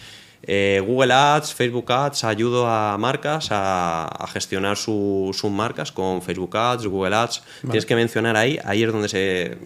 [0.47, 6.21] eh, Google Ads, Facebook Ads, ayudo a marcas a, a gestionar su- sus marcas con
[6.21, 7.43] Facebook Ads, Google Ads.
[7.61, 9.57] Tienes que mencionar ahí, ahí es donde se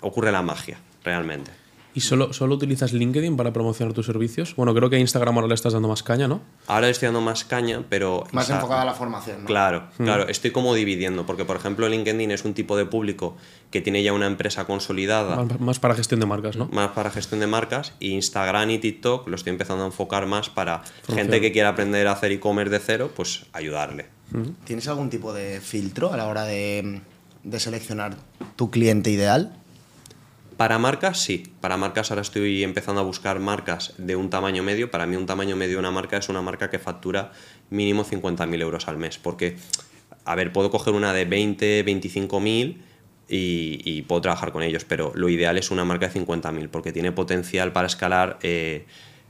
[0.00, 1.50] ocurre la magia, realmente.
[1.98, 4.54] ¿Y solo, solo utilizas LinkedIn para promocionar tus servicios?
[4.54, 6.42] Bueno, creo que a Instagram ahora le estás dando más caña, ¿no?
[6.68, 8.22] Ahora le estoy dando más caña, pero...
[8.30, 9.46] Más enfocada a la formación, ¿no?
[9.46, 13.36] Claro, claro, estoy como dividiendo, porque por ejemplo LinkedIn es un tipo de público
[13.72, 16.68] que tiene ya una empresa consolidada, Más, más para gestión de marcas, ¿no?
[16.70, 20.48] más para gestión de marcas, y Instagram y TikTok lo estoy empezando a enfocar más
[20.50, 24.06] para gente que quiera aprender a hacer e-commerce de cero, pues ayudarle.
[24.62, 27.00] ¿Tienes algún tipo de filtro a la hora de,
[27.42, 28.14] de seleccionar
[28.54, 29.57] tu cliente ideal?
[30.58, 31.44] Para marcas, sí.
[31.60, 34.90] Para marcas ahora estoy empezando a buscar marcas de un tamaño medio.
[34.90, 37.30] Para mí un tamaño medio de una marca es una marca que factura
[37.70, 39.18] mínimo 50.000 euros al mes.
[39.18, 39.56] Porque,
[40.24, 42.76] a ver, puedo coger una de 20, 25.000
[43.28, 46.92] y, y puedo trabajar con ellos, pero lo ideal es una marca de 50.000 porque
[46.92, 48.84] tiene potencial para escalar, eh,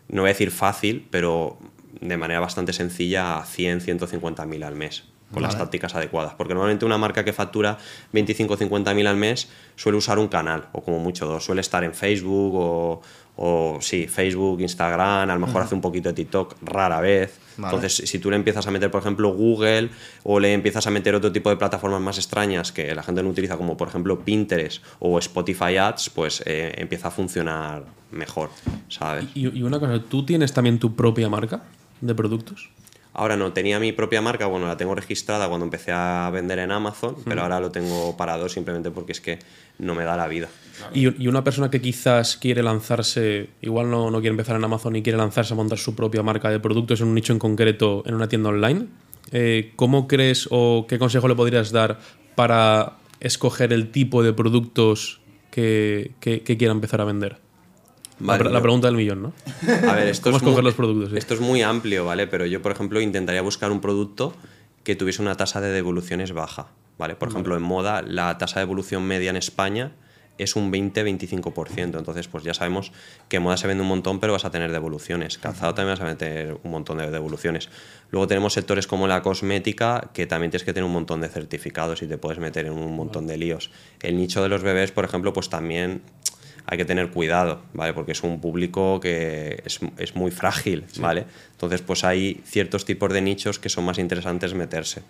[0.09, 1.59] no voy a decir fácil, pero
[2.01, 6.35] de manera bastante sencilla a 100, 150.000 al mes con las tácticas adecuadas.
[6.35, 7.79] Porque normalmente una marca que factura
[8.13, 11.45] 25 o 50 mil al mes suele usar un canal, o como mucho dos.
[11.45, 13.03] Suele estar en Facebook o,
[13.37, 17.39] o sí, Facebook, Instagram, a lo mejor hace un poquito de TikTok, rara vez.
[17.57, 17.75] Vale.
[17.75, 19.91] Entonces, si tú le empiezas a meter, por ejemplo, Google
[20.23, 23.31] o le empiezas a meter otro tipo de plataformas más extrañas que la gente no
[23.31, 28.51] utiliza, como por ejemplo Pinterest o Spotify Ads, pues eh, empieza a funcionar mejor,
[28.89, 29.27] ¿sabes?
[29.35, 31.63] Y, y una cosa, ¿tú tienes también tu propia marca
[32.01, 32.71] de productos?
[33.19, 36.71] Ahora no, tenía mi propia marca, bueno, la tengo registrada cuando empecé a vender en
[36.71, 39.41] Amazon, pero ahora lo tengo parado simplemente porque es que
[39.79, 40.49] no me da la vida.
[40.95, 44.95] Y, y una persona que quizás quiere lanzarse, igual no, no quiere empezar en Amazon
[44.95, 48.05] y quiere lanzarse a montar su propia marca de productos en un nicho en concreto
[48.07, 48.87] en una tienda online,
[49.33, 51.99] eh, ¿cómo crees o qué consejo le podrías dar
[52.37, 57.39] para escoger el tipo de productos que, que- que quiera empezar a vender?
[58.21, 59.33] La Vale, pregunta del millón, ¿no?
[59.89, 61.13] A ver, esto ¿Cómo es, muy, los productos?
[61.13, 62.27] esto es muy amplio, ¿vale?
[62.27, 64.35] Pero yo, por ejemplo, intentaría buscar un producto
[64.83, 67.15] que tuviese una tasa de devoluciones baja, ¿vale?
[67.15, 69.93] Por ejemplo, en moda, la tasa de devolución media en España
[70.39, 71.99] es un 20-25%.
[71.99, 72.93] Entonces, pues ya sabemos
[73.29, 75.37] que moda se vende un montón, pero vas a tener devoluciones.
[75.37, 77.69] Calzado también vas a meter un montón de devoluciones.
[78.11, 82.03] Luego tenemos sectores como la cosmética, que también tienes que tener un montón de certificados
[82.03, 83.71] y te puedes meter en un montón de líos.
[84.01, 86.03] El nicho de los bebés, por ejemplo, pues también
[86.71, 87.95] hay que tener cuidado, ¿vale?
[87.95, 91.25] Porque es un público que es, es muy frágil, ¿vale?
[91.53, 95.03] Entonces, pues hay ciertos tipos de nichos que son más interesantes meterse.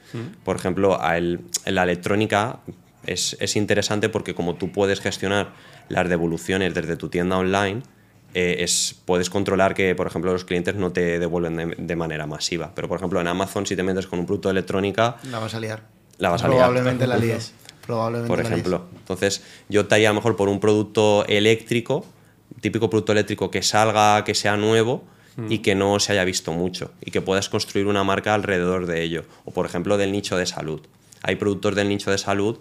[0.44, 2.60] Por ejemplo, a el- la electrónica
[3.04, 5.48] es, es interesante porque como tú puedes gestionar
[5.88, 7.82] las devoluciones desde tu tienda online,
[8.34, 12.26] eh, es, puedes controlar que, por ejemplo, los clientes no te devuelven de, de manera
[12.26, 12.72] masiva.
[12.74, 15.54] Pero, por ejemplo, en Amazon, si te metes con un producto de electrónica, La vas
[15.54, 15.82] a liar.
[16.18, 16.58] La vas a liar.
[16.58, 17.52] Probablemente la líes.
[17.88, 18.84] Probablemente por ejemplo.
[18.98, 22.04] Entonces, yo te haría a lo mejor por un producto eléctrico,
[22.60, 25.04] típico producto eléctrico que salga, que sea nuevo
[25.48, 29.04] y que no se haya visto mucho y que puedas construir una marca alrededor de
[29.04, 29.24] ello.
[29.46, 30.82] O, por ejemplo, del nicho de salud.
[31.22, 32.58] Hay productos del nicho de salud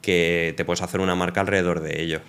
[0.00, 2.22] que te puedes hacer una marca alrededor de ellos.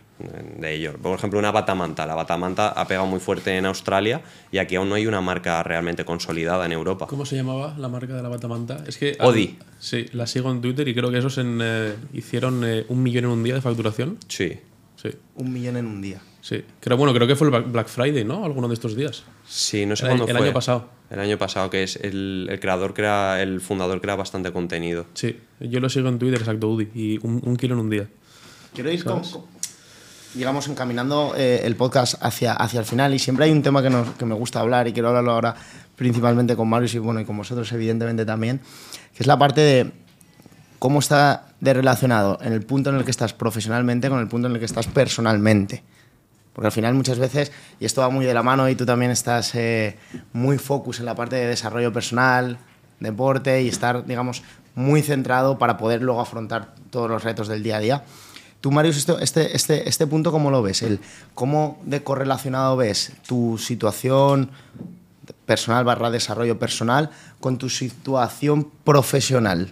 [0.58, 0.96] De ellos.
[1.02, 2.06] Por ejemplo, una batamanta.
[2.06, 5.64] La batamanta ha pegado muy fuerte en Australia y aquí aún no hay una marca
[5.64, 7.08] realmente consolidada en Europa.
[7.08, 8.84] ¿Cómo se llamaba la marca de la batamanta?
[8.88, 9.58] Es que Odi.
[9.80, 13.24] Sí, la sigo en Twitter y creo que esos en, eh, hicieron eh, un millón
[13.26, 14.18] en un día de facturación.
[14.28, 14.60] Sí.
[14.98, 16.22] Sí, Un millón en un día.
[16.42, 16.64] sí.
[16.80, 18.46] Creo, bueno, creo que fue el Black- Black Friday, ¿no?
[18.46, 19.24] Alguno de estos días.
[19.48, 20.46] Sí, no sé El- cuándo el fue.
[20.46, 20.90] año pasado.
[21.12, 25.05] El año pasado, que es el, el creador crea, el fundador crea bastante contenido.
[25.14, 26.88] Sí, yo lo sigo en Twitter, exacto, Udi.
[26.95, 28.07] Y un, un kilo en un día.
[28.74, 29.41] Quiero ir con, con-
[30.34, 33.89] digamos, encaminando eh, el podcast hacia, hacia el final y siempre hay un tema que,
[33.89, 35.53] nos- que me gusta hablar y quiero hablarlo ahora
[35.97, 38.59] principalmente con Marius y, bueno, y con vosotros evidentemente también,
[39.14, 39.91] que es la parte de
[40.80, 44.47] cómo está de relacionado en el punto en el que estás profesionalmente con el punto
[44.47, 45.84] en el que estás personalmente.
[46.54, 49.12] Porque al final muchas veces, y esto va muy de la mano y tú también
[49.12, 49.97] estás eh,
[50.34, 52.58] muy focus en la parte de desarrollo personal,
[52.99, 54.43] deporte y estar, digamos,
[54.76, 58.04] muy centrado para poder luego afrontar todos los retos del día a día.
[58.62, 60.84] Tú, Marius, este, este, este punto, ¿cómo lo ves?
[60.84, 60.99] El,
[61.34, 64.52] ¿Cómo de correlacionado ves tu situación
[65.45, 69.72] personal barra desarrollo personal con tu situación profesional?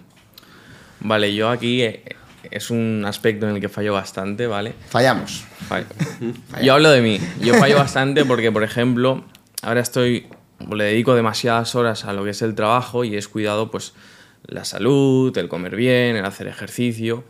[1.01, 2.03] Vale, yo aquí eh,
[2.52, 4.74] es un aspecto en el que fallo bastante, ¿vale?
[4.89, 5.45] Fallamos.
[5.68, 5.86] Fallo.
[6.64, 7.20] Yo hablo de mí.
[7.41, 9.24] Yo fallo bastante porque, por ejemplo,
[9.62, 10.28] ahora estoy,
[10.72, 13.93] le dedico demasiadas horas a lo que es el trabajo y es cuidado, pues,
[14.45, 17.24] la salud, el comer bien, el hacer ejercicio.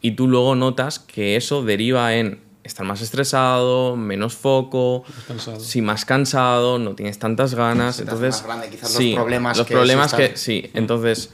[0.00, 5.60] Y tú luego notas que eso deriva en estar más estresado, menos foco, cansado.
[5.60, 7.96] sí, más cansado, no tienes tantas ganas.
[7.96, 10.70] Hace entonces, más grande, quizás los sí, problemas los que problemas que, sí.
[10.74, 11.30] Entonces,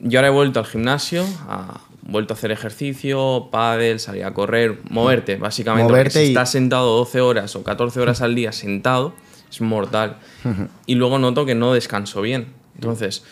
[0.00, 4.80] yo ahora he vuelto al gimnasio, a, vuelto a hacer ejercicio, pádel, salir a correr,
[4.90, 5.92] moverte, básicamente.
[5.92, 9.14] porque si y- estás sentado 12 horas o 14 horas al día sentado,
[9.50, 10.18] es mortal.
[10.86, 12.48] Y luego noto que no descanso bien.
[12.74, 13.24] Entonces,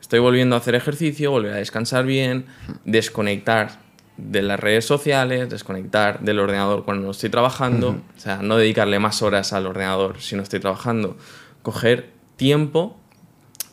[0.00, 2.46] estoy volviendo a hacer ejercicio, volver a descansar bien,
[2.84, 3.82] desconectar
[4.16, 9.00] de las redes sociales, desconectar del ordenador cuando no estoy trabajando, o sea, no dedicarle
[9.00, 11.16] más horas al ordenador si no estoy trabajando,
[11.62, 12.96] coger tiempo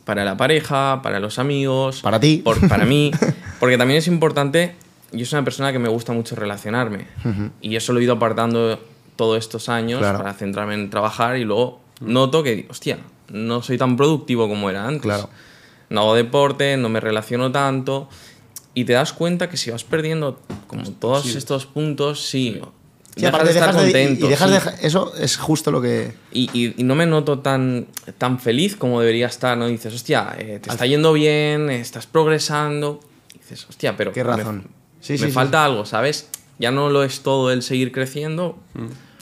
[0.04, 2.40] para la pareja, para los amigos, Para ti.
[2.44, 3.10] por- para mí,
[3.60, 4.74] porque también es importante,
[5.12, 7.06] yo soy una persona que me gusta mucho relacionarme
[7.60, 8.78] y eso lo he ido apartando
[9.16, 10.18] todos estos años Claro.
[10.18, 12.98] para centrarme en trabajar y luego noto que, hostia,
[13.28, 15.02] no soy tan productivo como era antes.
[15.02, 15.28] Claro.
[15.90, 18.08] No hago deporte, no me relaciono tanto
[18.74, 22.60] y te das cuenta que si vas perdiendo como todos estos puntos, sí,
[23.14, 24.28] Sí, dejas aparte de estar dejas de- y- contento.
[24.28, 24.80] dejas sí.
[24.80, 26.14] de- eso es justo lo que...
[26.32, 27.86] Y, y- y no me noto tan,
[28.18, 29.66] tan feliz como debería estar, ¿no?
[29.68, 33.00] Dices, hostia, eh, te está yendo bien, estás progresando.
[33.34, 34.12] Y dices, hostia, pero.
[34.12, 34.66] Qué me- razón.
[35.00, 36.28] Sí, Me, sí, sí, falta algo, ¿sabes?
[36.58, 38.58] Ya no lo es todo el seguir creciendo.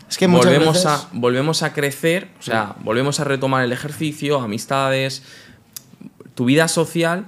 [0.08, 3.72] Es que muchas volvemos, veces- a, volvemos a crecer, o sea, volvemos a retomar el
[3.72, 5.22] ejercicio, amistades,
[6.34, 7.26] tu vida social.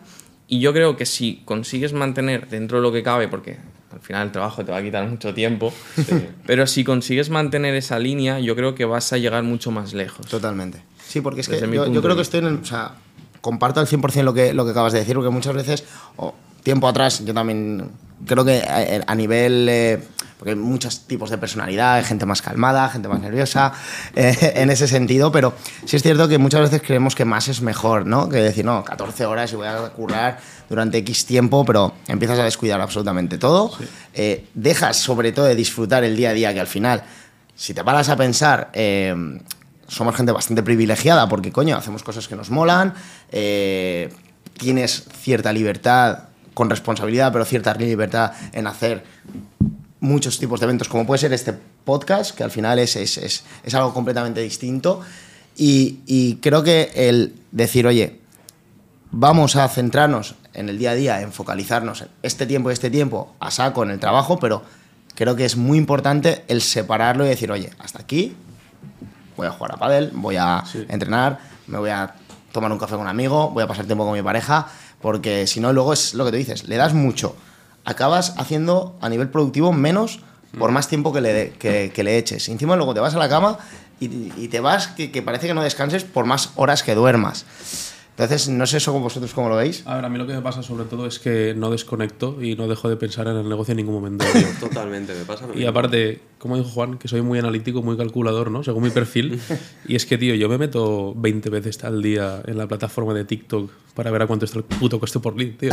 [0.48, 3.56] Y yo creo que si consigues mantener dentro de lo que cabe, porque
[3.92, 5.72] al final el trabajo te va a quitar mucho tiempo,
[6.46, 10.26] pero si consigues mantener esa línea, yo creo que vas a llegar mucho más lejos.
[10.26, 10.82] Totalmente.
[11.06, 12.54] Sí, porque es que Desde mi yo, yo creo que estoy en el...
[12.56, 12.92] O sea,
[13.40, 15.84] comparto al 100% lo que, lo que acabas de decir, porque muchas veces,
[16.16, 17.90] o tiempo atrás, yo también
[18.26, 19.66] creo que a, a nivel...
[19.68, 20.02] eh,
[20.42, 23.72] porque hay muchos tipos de personalidad, hay gente más calmada, gente más nerviosa,
[24.16, 27.62] eh, en ese sentido, pero sí es cierto que muchas veces creemos que más es
[27.62, 28.28] mejor, ¿no?
[28.28, 32.42] Que decir, no, 14 horas y voy a currar durante X tiempo, pero empiezas a
[32.42, 33.70] descuidar absolutamente todo.
[34.14, 37.04] Eh, dejas sobre todo de disfrutar el día a día, que al final,
[37.54, 39.14] si te paras a pensar, eh,
[39.86, 42.94] somos gente bastante privilegiada porque, coño, hacemos cosas que nos molan,
[44.58, 49.04] tienes cierta libertad con responsabilidad, pero cierta libertad en hacer
[50.02, 51.52] muchos tipos de eventos, como puede ser este
[51.84, 55.00] podcast, que al final es, es, es- es algo completamente distinto.
[55.56, 58.18] Y, y creo que el decir, oye,
[59.10, 62.90] vamos a centrarnos en el día a día, en focalizarnos en este tiempo y este
[62.90, 64.62] tiempo a saco en el trabajo, pero
[65.14, 68.34] creo que es muy importante el separarlo y decir, oye, hasta aquí
[69.36, 72.14] voy a jugar a pádel, voy a entrenar, me voy a
[72.52, 74.66] tomar un café con un amigo, voy a pasar tiempo con mi pareja,
[75.00, 77.34] porque si no luego es lo que tú dices, le das mucho,
[77.84, 80.20] acabas haciendo a nivel productivo menos
[80.58, 82.48] por más tiempo que le, de- que, que le eches.
[82.48, 83.58] Y encima luego te vas a la cama
[84.00, 87.44] y, y te vas que, que parece que no descanses por más horas que duermas.
[88.12, 89.86] Entonces, no sé eso vosotros cómo lo veis.
[89.86, 92.56] A ver, a mí lo que me pasa sobre todo es que no desconecto y
[92.56, 94.26] no dejo de pensar en el negocio en ningún momento.
[94.60, 98.62] Totalmente, me pasa Y aparte, como dijo Juan, que soy muy analítico, muy calculador, ¿no?
[98.62, 99.40] Según mi perfil.
[99.88, 103.24] Y es que, tío, yo me meto 20 veces al día en la plataforma de
[103.24, 105.72] TikTok para ver a cuánto está el puto coste por lead, tío.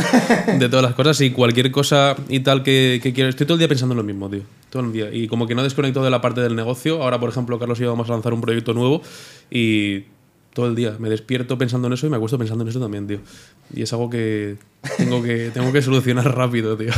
[0.58, 3.30] De todas las cosas y cualquier cosa y tal que, que quiero.
[3.30, 4.42] Estoy todo el día pensando en lo mismo, tío.
[4.68, 5.10] Todo el día.
[5.12, 7.02] Y como que no desconecto de la parte del negocio.
[7.02, 9.02] Ahora, por ejemplo, Carlos y yo vamos a lanzar un proyecto nuevo
[9.50, 10.04] y
[10.54, 13.06] todo el día me despierto pensando en eso y me acuesto pensando en eso también,
[13.06, 13.20] tío.
[13.74, 14.56] Y es algo que
[14.96, 16.92] tengo que, tengo que solucionar rápido, tío.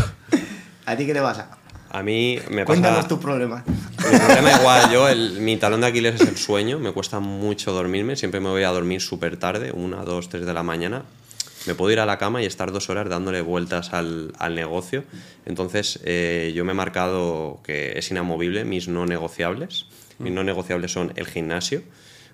[0.87, 1.59] ¿A ti qué te pasa?
[1.91, 2.67] A mí me pasa...
[2.67, 3.65] Cuéntanos tus problemas.
[3.67, 7.73] Mi problema igual, yo, el- mi talón de Aquiles es el sueño, me cuesta mucho
[7.73, 11.03] dormirme, siempre me voy a dormir súper tarde, una, dos, tres de la mañana.
[11.67, 15.05] Me puedo ir a la cama y estar dos horas dándole vueltas al, al negocio.
[15.47, 19.85] Entonces, eh, yo me he marcado que es inamovible mis no negociables.
[20.19, 21.83] Mis no negociables son el gimnasio,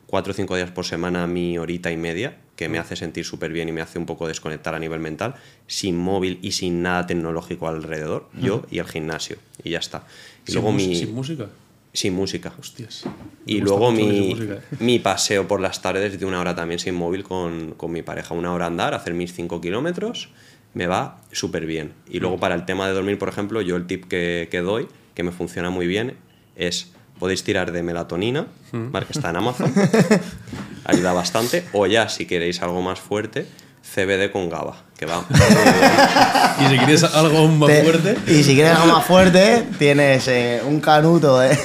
[0.09, 3.53] cuatro o cinco días por semana, mi horita y media, que me hace sentir súper
[3.53, 5.35] bien y me hace un poco desconectar a nivel mental,
[5.67, 10.05] sin móvil y sin nada tecnológico alrededor, yo y el gimnasio, y ya está.
[10.47, 10.97] Y Sin luego mi...
[10.97, 11.47] Sin música.
[11.93, 12.53] Sin música.
[12.59, 13.05] Hostias.
[13.47, 14.77] Y luego mi, música, ¿eh?
[14.81, 18.35] mi paseo por las tardes de una hora también sin móvil con, con mi pareja.
[18.35, 20.31] Una hora andar, hacer mis 5 kilómetros,
[20.75, 21.93] me va súper bien.
[22.09, 24.89] Y luego para el tema de dormir, por ejemplo, yo el tip que, que doy,
[25.15, 26.17] que me funciona muy bien,
[26.57, 29.07] es podéis tirar de melatonina, ¿vale?
[29.07, 29.73] que está en Amazon,
[30.85, 33.47] ayuda bastante, o ya si queréis algo más fuerte,
[33.95, 35.25] CBD con GABA, que va.
[36.61, 40.27] Y si quieres algo aún más Te- fuerte, Y si quieres algo más fuerte, tienes
[40.29, 41.41] eh, un canuto.
[41.43, 41.57] ¿eh?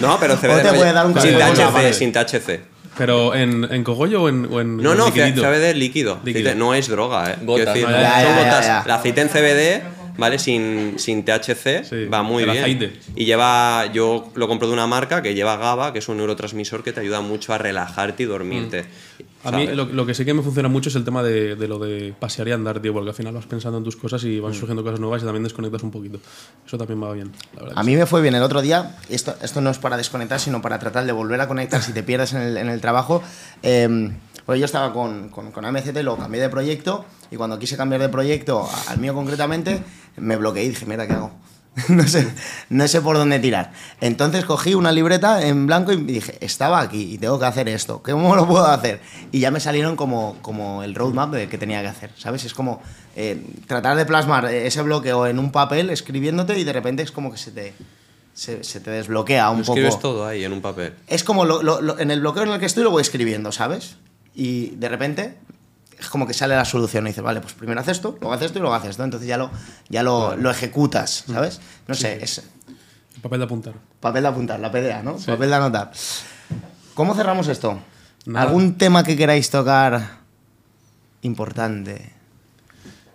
[0.00, 2.60] No, pero O CBD te oye, puede dar un sin THC, sin THC.
[2.96, 5.42] pero en, en cogollo o en, o en No, no, liquidito?
[5.42, 6.20] CBD líquido.
[6.24, 6.50] Líquido.
[6.50, 7.36] Aceite- No es droga, ¿eh?
[7.42, 7.74] Gotas.
[7.74, 8.66] Quiero decir, No, ya, son ya, ya, gotas.
[8.66, 8.82] ya.
[8.84, 9.82] El aceite en CBD,
[10.18, 10.38] ¿vale?
[10.38, 12.62] Sin, sin THC, Sí, va muy el bien.
[12.62, 12.92] aceite.
[13.16, 16.82] Y lleva, yo lo compro de una marca que lleva GABA, que es un neurotransmisor
[16.82, 18.84] que te ayuda mucho a relajarte y dormirte.
[19.44, 21.66] A mí lo, lo que sí que me funciona mucho es el tema de, de
[21.66, 24.38] lo de pasear y andar, tío, porque al final vas pensando en tus cosas y
[24.38, 24.42] Mm.
[24.44, 26.20] van surgiendo cosas nuevas y también desconectas un poquito.
[26.64, 27.78] Eso también va bien, la verdad.
[27.78, 28.96] A mí me fue bien el otro día.
[29.08, 32.04] Esto, esto no es para desconectar, sino para tratar de volver a conectar si te
[32.04, 33.20] pierdes en el, en el trabajo.
[33.64, 34.12] Eh,
[34.46, 38.00] pues yo estaba con, con, con AMCT, lo cambié de proyecto y cuando quise cambiar
[38.00, 39.82] de proyecto al mío concretamente,
[40.16, 41.30] me bloqueé y dije, mira, ¿qué hago?
[41.88, 42.28] no, sé,
[42.68, 43.72] no sé por dónde tirar.
[44.02, 48.02] Entonces cogí una libreta en blanco y dije, estaba aquí y tengo que hacer esto.
[48.02, 49.00] ¿Cómo lo puedo hacer?
[49.30, 52.44] Y ya me salieron como, como el roadmap de que tenía que hacer, ¿sabes?
[52.44, 52.82] Es como
[53.16, 57.32] eh, tratar de plasmar ese bloqueo en un papel escribiéndote y de repente es como
[57.32, 57.72] que se te,
[58.34, 60.02] se, se te desbloquea un Lo escribes poco.
[60.08, 60.92] todo ahí en un papel.
[61.06, 63.50] Es como lo- lo- lo- en el bloqueo en el que estoy lo voy escribiendo,
[63.50, 63.96] ¿sabes?
[64.34, 65.38] Y de repente
[65.98, 68.46] es como que sale la solución y dices, vale, pues primero haces esto, luego haces
[68.46, 69.04] esto y luego haces esto.
[69.04, 69.50] Entonces ya lo,
[69.88, 71.60] ya lo, lo ejecutas, ¿sabes?
[71.86, 72.42] No sé, es
[73.14, 73.74] El papel de apuntar.
[74.00, 75.16] papel de apuntar, la PDA, ¿no?
[75.16, 75.92] Papel de anotar.
[76.94, 77.80] ¿Cómo cerramos esto?
[78.26, 78.46] Nada.
[78.46, 80.18] ¿Algún tema que queráis tocar
[81.22, 82.12] importante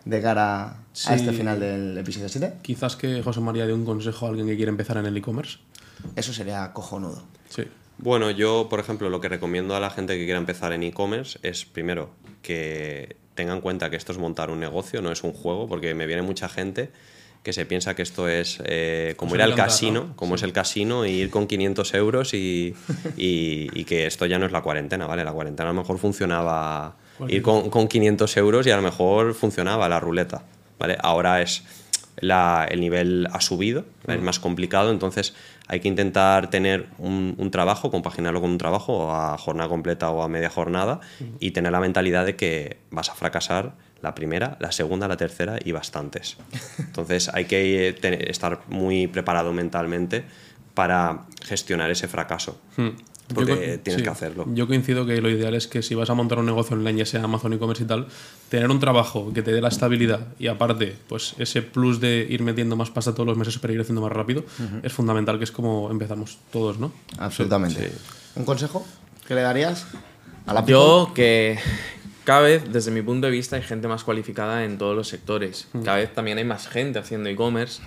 [0.05, 1.13] de cara a Sí.
[1.13, 2.53] este final del episodio 7?
[2.61, 5.59] Quizás que José María dé un consejo a alguien que quiere empezar en el e-commerce.
[6.15, 7.23] eso sería cojonudo.
[7.49, 7.63] Sí.
[7.99, 11.39] Bueno, yo, por ejemplo, lo que recomiendo a la gente que quiera empezar en e-commerce
[11.41, 15.33] es, primero, que tengan en cuenta que esto es montar un negocio, no es un
[15.33, 16.89] juego, porque me viene mucha gente
[17.43, 20.15] que se piensa que esto es eh, como Pues ir al casino, ¿no?
[20.15, 22.75] como es el casino, e ir con 500 euros y,
[23.17, 25.23] y- y que esto ya no es la cuarentena, ¿vale?
[25.23, 26.97] La cuarentena a lo mejor funcionaba
[27.29, 30.43] ir con, con 500 euros y a lo mejor funcionaba la ruleta,
[30.77, 30.97] ¿vale?
[31.01, 31.63] Ahora es
[32.17, 35.33] la- el nivel ha subido, es más complicado, entonces
[35.67, 40.23] hay que intentar tener un, un trabajo, compaginarlo con un trabajo a jornada completa o
[40.23, 40.99] a media jornada
[41.39, 45.57] y tener la mentalidad de que vas a fracasar la primera, la segunda, la tercera
[45.63, 46.37] y bastantes.
[46.79, 47.95] Entonces hay que eh,
[48.29, 50.23] estar muy preparado mentalmente
[50.73, 52.59] para gestionar ese fracaso,
[53.33, 54.03] porque Yo tienes sí.
[54.03, 54.45] que hacerlo.
[54.53, 57.05] Yo coincido que lo ideal es que si vas a montar un negocio online, ya
[57.05, 58.07] sea Amazon e-commerce y tal,
[58.49, 62.41] tener un trabajo que te dé la estabilidad y aparte, pues ese plus de ir
[62.41, 64.43] metiendo más pasta todos los meses para ir haciendo más rápido,
[64.83, 66.91] es fundamental, que es como empezamos todos, ¿no?
[67.17, 67.91] Absolutamente.
[68.35, 68.85] ¿Un consejo
[69.27, 69.87] que le darías
[70.45, 71.59] a la Yo que
[72.27, 75.67] cada vez, desde mi punto de vista, hay gente más cualificada en todos los sectores.
[75.85, 77.81] Cada vez también hay más gente haciendo e-commerce.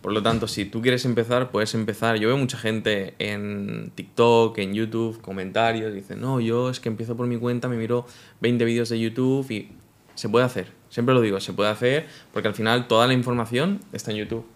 [0.00, 2.16] Por lo tanto, si tú quieres empezar, puedes empezar.
[2.16, 7.16] Yo veo mucha gente en TikTok, en YouTube, comentarios, dicen, no, yo es que empiezo
[7.16, 8.06] por mi cuenta, me miro
[8.40, 9.68] 20 vídeos de YouTube y
[10.14, 10.72] se puede hacer.
[10.88, 14.46] Siempre lo digo, se puede hacer porque al final toda la información está en YouTube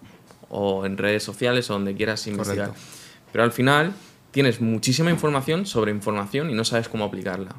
[0.49, 2.69] o en redes sociales o donde quieras investigar.
[2.69, 2.89] Correcto.
[3.33, 3.93] Pero al final
[4.31, 7.55] tienes muchísima información sobre información y no sabes cómo aplicarla.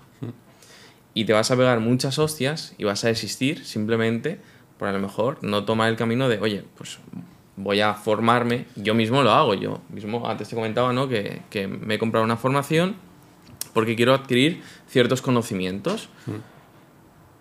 [1.13, 4.39] Y te vas a pegar muchas hostias y vas a desistir simplemente
[4.77, 6.99] por a lo mejor no tomar el camino de, oye, pues
[7.57, 11.07] voy a formarme, yo mismo lo hago, yo mismo antes te comentaba, ¿no?
[11.07, 12.95] Que, que me he comprado una formación
[13.73, 16.09] porque quiero adquirir ciertos conocimientos.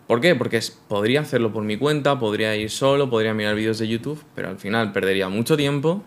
[0.07, 0.35] ¿Por qué?
[0.35, 4.49] Porque podría hacerlo por mi cuenta, podría ir solo, podría mirar vídeos de YouTube, pero
[4.49, 6.03] al final perdería mucho tiempo,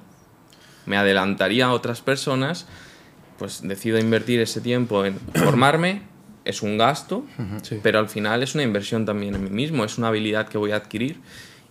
[0.85, 2.67] me adelantaría a otras personas,
[3.39, 6.03] pues decido invertir ese tiempo en formarme,
[6.45, 7.25] es un gasto,
[7.63, 7.79] Sí.
[7.81, 10.71] pero al final es una inversión también en mí mismo, es una habilidad que voy
[10.71, 11.19] a adquirir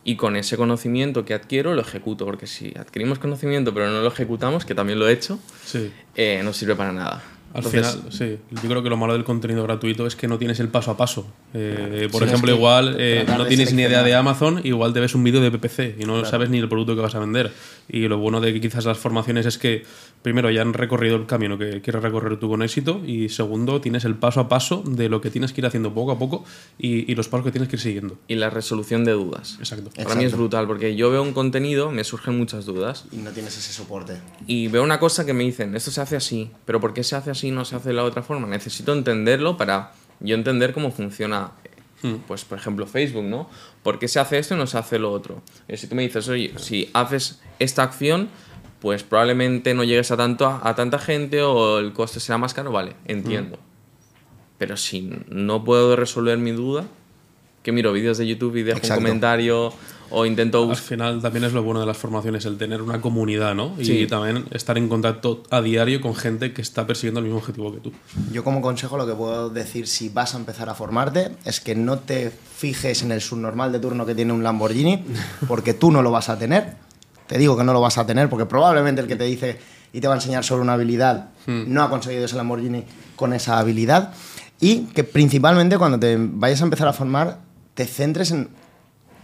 [0.09, 4.07] y con ese conocimiento que adquiero lo ejecuto, porque si adquirimos conocimiento pero no lo
[4.09, 5.91] ejecutamos, que también lo he hecho, Sí.
[6.15, 7.23] eh, no sirve para nada.
[7.53, 8.39] Al Entonces, final, sí.
[8.63, 10.97] Yo creo que lo malo del contenido gratuito es que no tienes el paso a
[10.97, 11.27] paso.
[11.59, 15.15] Eh, por Sí, ejemplo, igual eh, no tienes ni idea de Amazon, igual te ves
[15.15, 17.53] un vídeo de PPC y no sabes ni el producto que vas a vender.
[17.89, 19.85] Y lo bueno de que quizás las formaciones es que,
[20.23, 24.05] primero, ya han recorrido el camino que quieres recorrer tú con éxito y segundo, tienes
[24.05, 26.45] el paso a paso de lo que tienes que ir haciendo poco a poco
[26.79, 28.19] y, y los pasos que tienes que ir siguiendo.
[28.29, 29.57] y la resolución de dudas.
[29.61, 29.91] Exacto.
[29.97, 33.05] Para mí es brutal, porque yo veo un contenido, me surgen muchas dudas.
[33.13, 34.15] Y no tienes ese soporte.
[34.47, 37.15] Y veo una cosa que me dicen, esto se hace así, pero ¿por qué se
[37.17, 38.47] hace así y no se hace de la otra forma?
[38.49, 41.53] Necesito entenderlo para yo entender cómo funciona,
[42.03, 43.49] eh, pues por ejemplo Facebook, ¿no?
[43.83, 45.43] ¿Por qué se hace esto y no se hace lo otro?
[45.69, 48.29] Y si tú me dices, oye, si haces esta acción,
[48.81, 52.55] pues probablemente no llegues a, tanto, a, a tanta gente o el coste será más
[52.55, 53.59] caro, vale, entiendo.
[54.59, 56.87] Pero si no puedo resolver mi duda,
[57.67, 59.01] que miro vídeos de YouTube y dejo Exacto.
[59.01, 59.73] un comentario
[60.11, 63.57] o intento Al final también es lo bueno de las formaciones, el tener una comunidad,
[63.57, 63.75] ¿no?
[63.77, 64.07] Y Sí.
[64.07, 67.81] también estar en contacto a diario con gente que está persiguiendo el mismo objetivo que
[67.81, 67.93] tú.
[68.31, 71.75] Yo como consejo lo que puedo decir si vas a empezar a formarte es que
[71.75, 75.05] no te fijes en el subnormal de turno que tiene un Lamborghini,
[75.49, 76.75] porque tú no lo vas a tener.
[77.27, 79.59] Te digo que no lo vas a tener, porque probablemente el que te dice
[79.93, 82.85] y te va a enseñar sobre una habilidad no ha conseguido ese Lamborghini
[83.17, 84.13] con esa habilidad.
[84.61, 87.39] Y que principalmente cuando te vayas a empezar a formar,
[87.77, 88.49] te centres en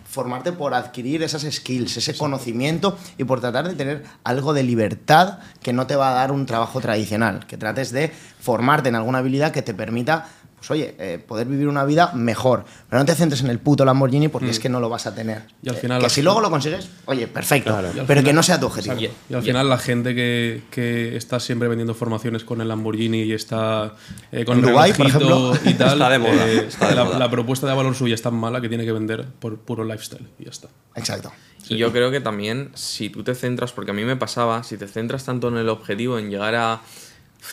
[0.05, 5.39] formarte por adquirir esas skills, ese conocimiento y por tratar de tener algo de libertad
[5.63, 9.19] que no te va a dar un trabajo tradicional, que trates de formarte en alguna
[9.19, 10.29] habilidad que te permita,
[10.63, 13.85] pues oye, eh, poder vivir una vida mejor, pero no te centres en el puto
[13.85, 15.43] Lamborghini porque es que no lo vas a tener.
[15.61, 17.89] Y al Eh, que si gente- luego lo consigues, oye, perfecto, Claro.
[18.07, 18.95] Pero que no sea tu objetivo.
[18.95, 19.17] Exacto.
[19.29, 23.33] Y al final la gente que, que está siempre vendiendo formaciones con el Lamborghini y
[23.33, 23.95] está
[24.31, 25.53] eh, con el Dubái, por ejemplo.
[25.65, 27.19] y tal, Está de moda, eh, está de la, moda.
[27.19, 30.29] la propuesta de valor suya es tan mala que tiene que vender por puro lifestyle
[30.39, 30.69] y ya está.
[30.95, 31.33] Exacto.
[31.69, 34.77] Y yo creo que también, si tú te centras, porque a mí me pasaba, si
[34.77, 36.81] te centras tanto en el objetivo, en llegar a.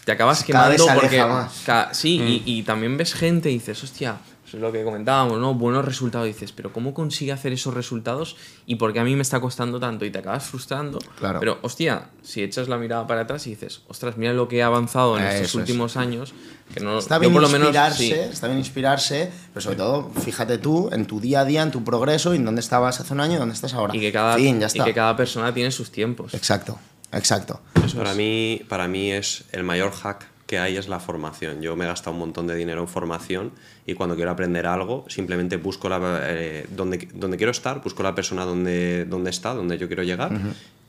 [0.06, 1.24] Te acabas Cada vez quemando porque.
[1.24, 1.98] más.
[1.98, 4.18] sí, y, y también ves gente y dices, hostia,
[4.48, 5.54] eso es lo que comentábamos, ¿no?
[5.54, 6.28] Buenos resultados.
[6.28, 8.36] Y dices, pero ¿cómo consigue hacer esos resultados
[8.66, 10.06] y por qué a mí me está costando tanto?
[10.06, 10.98] Y te acabas frustrando.
[11.20, 11.40] Claro.
[11.40, 14.64] Pero, hostia, si echas la mirada para atrás y dices, ostras, mira lo que he
[14.64, 15.56] avanzado en Eso estos es.
[15.56, 16.34] últimos años,
[16.74, 16.98] que no.
[16.98, 18.12] Está bien por lo menos, inspirarse, sí.
[18.14, 21.84] está bien inspirarse, pero sobre todo, fíjate tú en tu día a día, en tu
[21.84, 23.96] progreso y en dónde estabas hace un año y dónde estás ahora.
[23.96, 26.34] Y que, cada, Fin, ya y que cada persona tiene sus tiempos.
[26.34, 26.80] Exacto,
[27.14, 27.62] exacto.
[27.96, 31.62] Para mí, para mí es el mayor hack que hay es la formación.
[31.62, 33.52] Yo me he gastado un montón de dinero en formación
[33.86, 38.16] y cuando quiero aprender algo simplemente busco la, eh, donde, donde quiero estar, busco la
[38.16, 40.32] persona donde, donde está, donde yo quiero llegar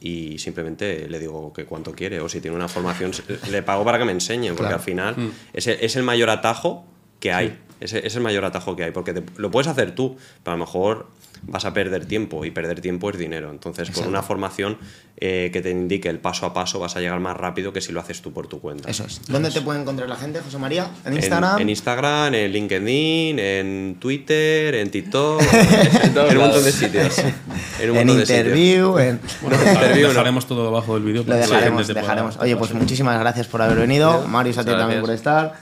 [0.00, 3.12] y simplemente le digo que cuánto quiere o si tiene una formación
[3.50, 4.76] le pago para que me enseñe porque Claro.
[4.76, 5.30] al final Mm.
[5.52, 6.86] es, el, es el mayor atajo
[7.18, 7.58] que hay.
[7.80, 10.64] Es el mayor atajo que hay porque te- lo puedes hacer tú, pero a lo
[10.64, 11.08] mejor
[11.42, 13.50] vas a perder tiempo y perder tiempo es dinero.
[13.50, 14.10] Entonces, con Exacto.
[14.10, 14.78] una formación
[15.22, 17.92] eh, que te indique el paso a paso vas a llegar más rápido que si
[17.92, 18.88] lo haces tú por tu cuenta.
[18.90, 19.20] Eso es.
[19.28, 20.88] ¿Dónde te puede encontrar la gente, José María?
[21.04, 21.60] ¿En En- Instagram?
[21.60, 25.42] En, Instagram, en LinkedIn, en Twitter, en TikTok,
[26.04, 27.18] En en un montón de sitios.
[27.18, 28.38] En un en montón de sitios.
[28.46, 29.20] interview, en...
[29.42, 30.08] Bueno, Interview, ¿no?
[30.08, 31.24] dejaremos todo debajo del vídeo.
[31.26, 32.36] Lo dejaremos, dejaremos.
[32.38, 34.26] Oye, pues muchísimas gracias por haber venido.
[34.28, 35.54] Marius, a ti también por estar.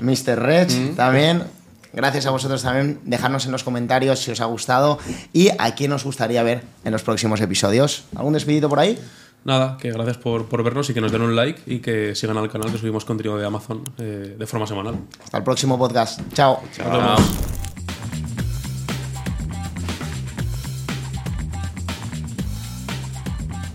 [0.00, 0.38] Mr.
[0.38, 1.42] Rech también.
[1.92, 3.00] Gracias a vosotros también.
[3.04, 4.98] Dejadnos en los comentarios si os ha gustado
[5.32, 8.04] y a quién os gustaría ver en los próximos episodios.
[8.16, 8.98] ¿Algún despedito por ahí?
[9.44, 12.36] Nada, que gracias por, por vernos y que nos den un like y que sigan
[12.36, 14.96] al canal que subimos contenido de Amazon eh, de forma semanal.
[15.22, 16.20] Hasta el próximo podcast.
[16.34, 16.60] Chao.
[16.78, 17.59] Vemos.